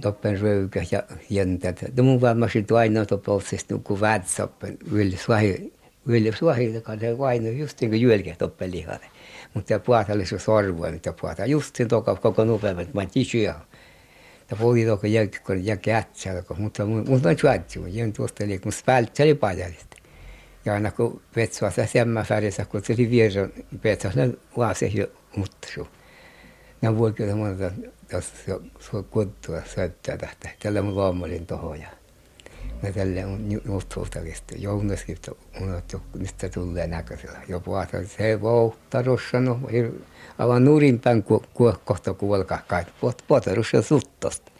toppen 0.00 0.40
röykä 0.40 0.84
ja 0.90 1.02
jäntät. 1.30 1.84
No 1.96 2.02
mun 2.02 2.20
varmasti 2.20 2.66
aina 2.76 3.06
topolsesta 3.06 3.78
kun 3.84 4.00
vätsoppen 4.00 4.78
yli 4.92 5.16
suohi 5.16 5.72
yli 6.06 6.32
suohi 6.32 6.80
kan 6.82 7.00
se 7.00 7.18
vaino 7.18 7.48
just 7.48 7.80
niin 7.80 7.90
kuin 7.90 8.00
jylkeä 8.00 8.36
toppen 8.36 8.70
lihalle. 8.70 9.06
Mutta 9.54 9.72
ja 9.72 9.78
puhata 9.78 10.12
oli 10.12 10.26
se 10.26 10.38
sorvua, 10.38 10.90
mitä 10.90 11.12
puhata. 11.20 11.46
Just 11.46 11.76
sen 11.76 11.88
toka 11.88 12.16
koko 12.16 12.44
nopeammin, 12.44 12.88
mä 12.92 13.06
tisyä. 13.06 13.54
Ja 14.50 14.56
puhui 14.56 14.84
toka 14.84 15.06
jälkeen, 15.06 15.42
kun 15.42 15.64
jälkeen 15.64 15.96
ätsää, 15.96 16.42
mutta 16.58 16.86
mun 16.86 17.06
on 17.08 17.38
suotsu. 17.40 17.86
Jön 17.86 18.12
tuosta 18.12 18.44
eli 18.44 18.58
kun 18.58 18.72
spältseli 18.72 19.34
pajalista. 19.34 19.96
Ja 20.64 20.72
aina 20.72 20.90
kun 20.90 21.22
vetsua 21.36 21.70
se 21.70 21.86
semmä 21.86 22.24
färjessä, 22.24 22.64
kun 22.64 22.84
se 22.84 22.92
oli 22.92 23.10
vierän 23.10 23.52
vetsua, 23.84 24.10
ne 24.14 24.30
vaan 24.56 24.74
se 24.74 24.86
jo 24.86 25.06
muuttu. 25.36 25.88
Nämä 26.84 26.98
voi 26.98 27.12
kyllä 27.12 27.36
monta 27.36 27.70
jos 28.12 28.32
se 28.44 28.52
kuttua 29.10 29.62
syöttää 29.74 30.16
tästä. 30.16 30.48
Tällä 30.62 30.82
mun 30.82 30.94
vaamolin 30.94 31.46
tohon 31.46 31.80
ja 31.80 31.88
no 32.82 32.92
tällä 32.92 33.26
on 33.26 33.48
nuhtsuustavista. 33.64 34.54
Jounaskin 34.58 35.16
unohtu, 35.62 36.02
mistä 36.18 36.48
tulee 36.48 36.86
näköisellä. 36.86 37.38
Jo 37.48 37.60
puhata, 37.60 37.96
se 38.16 38.40
vouhtarussa, 38.40 39.40
no 39.40 39.60
aivan 40.38 40.64
nurinpäin 40.64 41.24
kohta 41.84 42.14
kuolkaa 42.14 42.58
kai. 42.68 42.84
Puhtarussa 43.28 43.82
suttosta. 43.82 44.52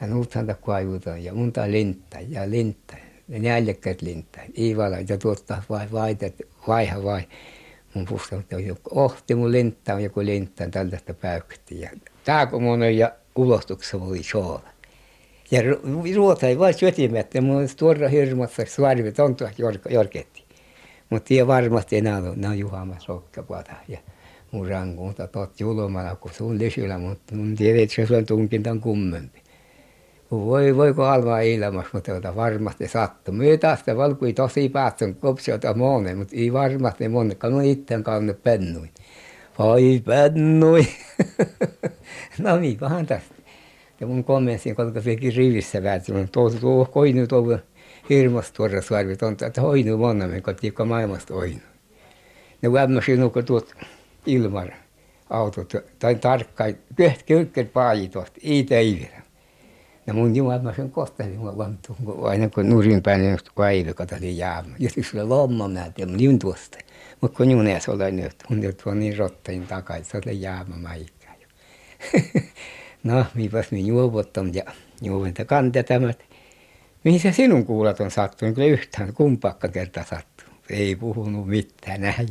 Ja 0.00 0.06
nuuthan 0.06 0.46
ta 0.46 0.54
kaivutaan 0.54 1.24
ja 1.24 1.34
munta 1.34 1.70
lintta 1.70 2.18
ja 2.28 2.50
lintta. 2.50 2.96
Ja 3.28 3.38
neljäkkäät 3.38 4.02
lintta. 4.02 4.40
Iivala 4.58 4.96
ja 5.08 5.18
tuottaa 5.18 5.62
vai 5.70 5.86
vaitet, 5.92 6.34
vaiha 6.68 7.02
vai. 7.04 7.22
Mun 7.98 8.06
puhusta, 8.06 8.36
mutta 8.36 8.56
ohti 8.90 9.34
mun 9.34 9.52
lintta 9.52 9.94
on 9.94 10.02
joku 10.02 10.20
lintta, 10.20 10.68
tällaista 10.70 11.14
päykkiä. 11.14 11.80
Ja 11.80 11.90
taakomonen 12.24 12.98
ja 12.98 13.12
ulostuksessa 13.36 13.96
oli 13.96 14.22
soola. 14.22 14.68
Ja 15.50 15.60
ruota 16.16 16.46
ei 16.46 16.58
vain 16.58 16.74
syötimättä, 16.74 17.40
mun 17.40 17.56
olisi 17.56 17.76
tuoda 17.76 18.08
hirmassa 18.08 18.62
suorivi 18.66 19.12
tontua 19.12 19.48
jorketti. 19.90 20.44
Mutta 21.10 21.34
ei 21.34 21.46
varmasti 21.46 21.96
enää 21.96 22.18
ole, 22.18 22.36
ne 22.36 22.48
on 22.48 22.58
juhamassa 22.58 23.12
rokkapuota 23.12 23.72
ja 23.88 23.98
mun 24.50 24.68
ranku, 24.68 25.06
mutta 25.06 25.26
tot 25.26 25.60
julmalla, 25.60 26.16
kun 26.16 26.32
sun 26.32 26.58
lisyllä, 26.58 26.98
mutta 26.98 27.34
mun 27.34 27.56
tiedät, 27.56 27.82
että 27.82 28.06
se 28.06 28.16
on 28.16 28.26
tunkintan 28.26 28.80
kummempi. 28.80 29.42
Voi, 30.30 30.76
voiko 30.76 31.04
almaa 31.04 31.40
ilmassa, 31.40 31.90
mutta 31.92 32.14
ota 32.14 32.36
varmasti 32.36 32.88
sattuu. 32.88 33.34
Me 33.34 33.56
taas 33.56 33.84
valkui 33.96 34.32
tosi 34.32 34.68
päätön 34.68 35.14
kopsiota 35.14 35.74
monen, 35.74 36.18
mutta 36.18 36.36
ei 36.36 36.52
varmasti 36.52 37.08
monnekaan, 37.08 37.52
no 37.52 37.60
itseään 37.60 38.02
kaunne 38.02 38.34
pennuin. 38.34 38.90
Ai 39.58 40.02
pennui. 40.04 40.86
no 42.38 42.56
niin, 42.56 42.80
vähän 42.80 43.06
tästä. 43.06 43.34
Ja 44.00 44.06
mun 44.06 44.24
kommensin, 44.24 44.76
kun 44.76 45.02
sekin 45.02 45.34
rivissä 45.36 45.82
väänsi, 45.82 46.12
mun 46.12 46.28
tuossa 46.28 46.60
tuo 46.60 46.84
koinu 46.84 47.26
tuo 47.26 47.58
hirmas 48.10 48.52
tuoda 48.52 48.82
suorvi 48.82 49.16
että 49.46 49.60
hoinu 49.60 49.96
monnamme, 49.96 50.40
kun 50.40 50.54
tiikka 50.54 50.84
maailmasta 50.84 51.34
hoinu. 51.34 51.60
Ne 52.62 52.72
vämmäsi 52.72 53.16
nuko 53.16 53.42
tuot 53.42 53.74
ilmar 54.26 54.68
autot, 55.30 55.72
tai 55.98 56.14
tarkkaan, 56.14 56.74
kyht 56.96 57.22
kylkket 57.26 57.72
paaji 57.72 58.08
tuosta, 58.08 58.40
ei 58.44 58.64
teivillä. 58.64 59.17
Ja 60.08 60.14
mun 60.14 60.36
jumal 60.36 60.58
mä 60.58 60.74
sen 60.74 60.92
mä 61.44 61.56
vaan 61.56 61.78
aina 62.22 62.48
kun 62.48 62.68
nurin 62.68 63.02
päin, 63.02 63.20
niin 63.20 63.38
kun 63.96 64.06
oli 64.18 64.36
jäämä. 64.36 64.74
Ja 64.78 64.88
sitten 64.88 65.04
sulla 65.04 65.28
lomma 65.28 65.68
mä 65.68 65.90
tein, 65.90 66.10
mun 66.10 66.38
tuosta. 66.38 66.78
Mutta 67.20 67.36
kun 67.36 67.50
juneessa 67.50 67.92
olen 67.92 68.16
nyt, 68.16 68.34
mun 68.50 68.60
nyt 68.60 68.82
on 68.86 68.98
niin 68.98 69.18
rottain 69.18 69.66
takaisin, 69.66 70.10
se 70.10 70.20
oli 70.26 70.40
jäämä 70.40 70.76
maikkaa. 70.76 71.34
no, 73.04 73.24
miipäs 73.34 73.70
minä 73.70 73.86
juovottam 73.86 74.50
ja 74.54 74.62
juovin 75.02 75.34
te 75.34 75.44
kantetamät. 75.44 76.24
Mihin 77.04 77.20
se 77.20 77.32
sinun 77.32 77.66
kuulat 77.66 78.00
on 78.00 78.10
sattunut? 78.10 78.54
Kyllä 78.54 78.68
yhtään 78.68 79.14
kumpaakka 79.14 79.68
kerta 79.68 80.04
sattunut. 80.04 80.54
Ei 80.70 80.96
puhunut 80.96 81.48
mitään 81.48 82.00
näin. 82.00 82.28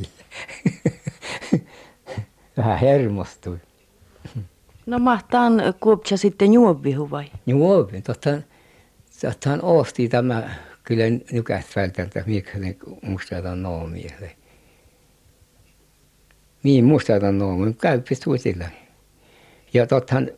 Vähän 2.58 2.80
hermostui. 2.80 3.60
No 4.88 5.00
mahtaan 5.00 5.62
kuopcha 5.80 6.18
sitten 6.18 6.54
juovihu 6.54 7.12
vai? 7.12 7.26
Juovin, 7.46 8.04
tottahan, 8.04 8.44
tottahan 9.22 9.64
osti 9.64 10.10
tämä 10.10 10.50
kyllä 10.84 11.04
nykäistä 11.32 11.82
välttämättä, 11.82 12.24
miksi 12.26 12.60
ne 12.60 12.76
mustetaan 13.02 13.64
noomielle. 13.64 14.36
Niin 16.64 16.86
mustetaan 16.86 17.38
noomi, 17.38 17.74
käyppi 17.74 18.16
suisilla. 18.16 18.66
Ja 19.74 19.88
tottahan 19.88 20.30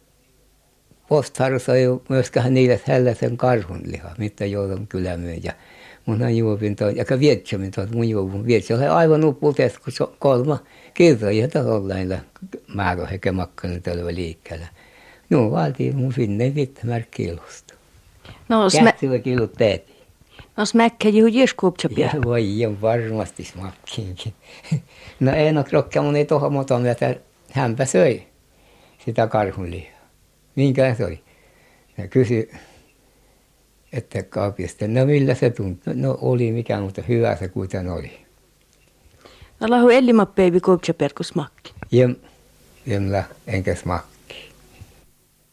postharus 1.07 1.69
ei 1.69 1.85
myöskään 2.09 2.53
niille 2.53 2.81
sellaisen 2.85 3.37
karhun 3.37 3.81
liha, 3.85 4.15
mitä 4.17 4.45
joudun 4.45 4.87
kyllä. 4.87 5.09
Ja 5.43 5.53
mun 6.05 6.37
juovin 6.37 6.75
toi, 6.75 6.93
ja 6.95 7.19
vietsämin 7.19 7.71
toi, 7.71 7.87
mun 7.87 8.09
juovun 8.09 8.45
vietsä. 8.45 8.77
Se 8.77 8.87
aivan 8.87 9.23
uppuutes, 9.23 9.73
kun 10.99 11.07
se 11.07 11.15
kolma 11.15 11.29
kirjoja 11.29 11.47
tasollailla 11.47 12.17
määrä 12.67 13.05
hekä 13.05 13.31
makkanen 13.31 13.81
tällä 13.81 14.15
liikkeellä. 14.15 14.67
No 15.29 15.51
valtiin 15.51 15.95
mun 15.95 16.13
finne 16.13 16.55
vittämär 16.55 17.01
kilosta. 17.11 17.73
No, 18.49 18.67
Kähtyvä 18.83 19.19
kilut 19.19 19.53
teeti. 19.53 19.93
No 20.57 20.65
smäkkä 20.65 21.09
juhu 21.09 21.27
jeskuupsa 21.27 21.89
Ja 21.97 22.11
voi 22.25 22.65
on 22.65 22.81
varmasti 22.81 23.43
smakkiinkin. 23.43 24.33
No 25.19 25.31
en 25.31 25.57
ole 25.57 25.65
krokkia 25.65 26.01
mun 26.01 26.15
ei 26.15 26.25
tohon 26.25 26.53
moton, 26.53 26.87
että 26.87 27.15
hänpä 27.51 27.85
söi 27.85 28.27
sitä 29.05 29.27
karhunlihaa. 29.27 29.99
Minkä 30.55 30.95
se 30.95 31.05
oli? 31.05 31.23
Ja 31.97 32.07
kysyi, 32.07 32.51
että 33.93 34.23
kaupista, 34.23 34.87
no 34.87 35.05
millä 35.05 35.35
se 35.35 35.49
tuntui? 35.49 35.95
No 35.95 36.17
oli 36.21 36.51
mikä, 36.51 36.79
mutta 36.79 37.01
hyvä 37.01 37.35
se 37.35 37.47
kuitenkin 37.47 37.91
oli. 37.91 38.11
No 39.59 39.69
lahu 39.69 39.89
ellimappäivi 39.89 40.59
kuupsa 40.59 40.93
perkus 40.93 41.35
makki. 41.35 41.73
Jem, 41.91 42.15
jemla, 42.85 43.23
enkä 43.47 43.75
smakki. 43.75 44.18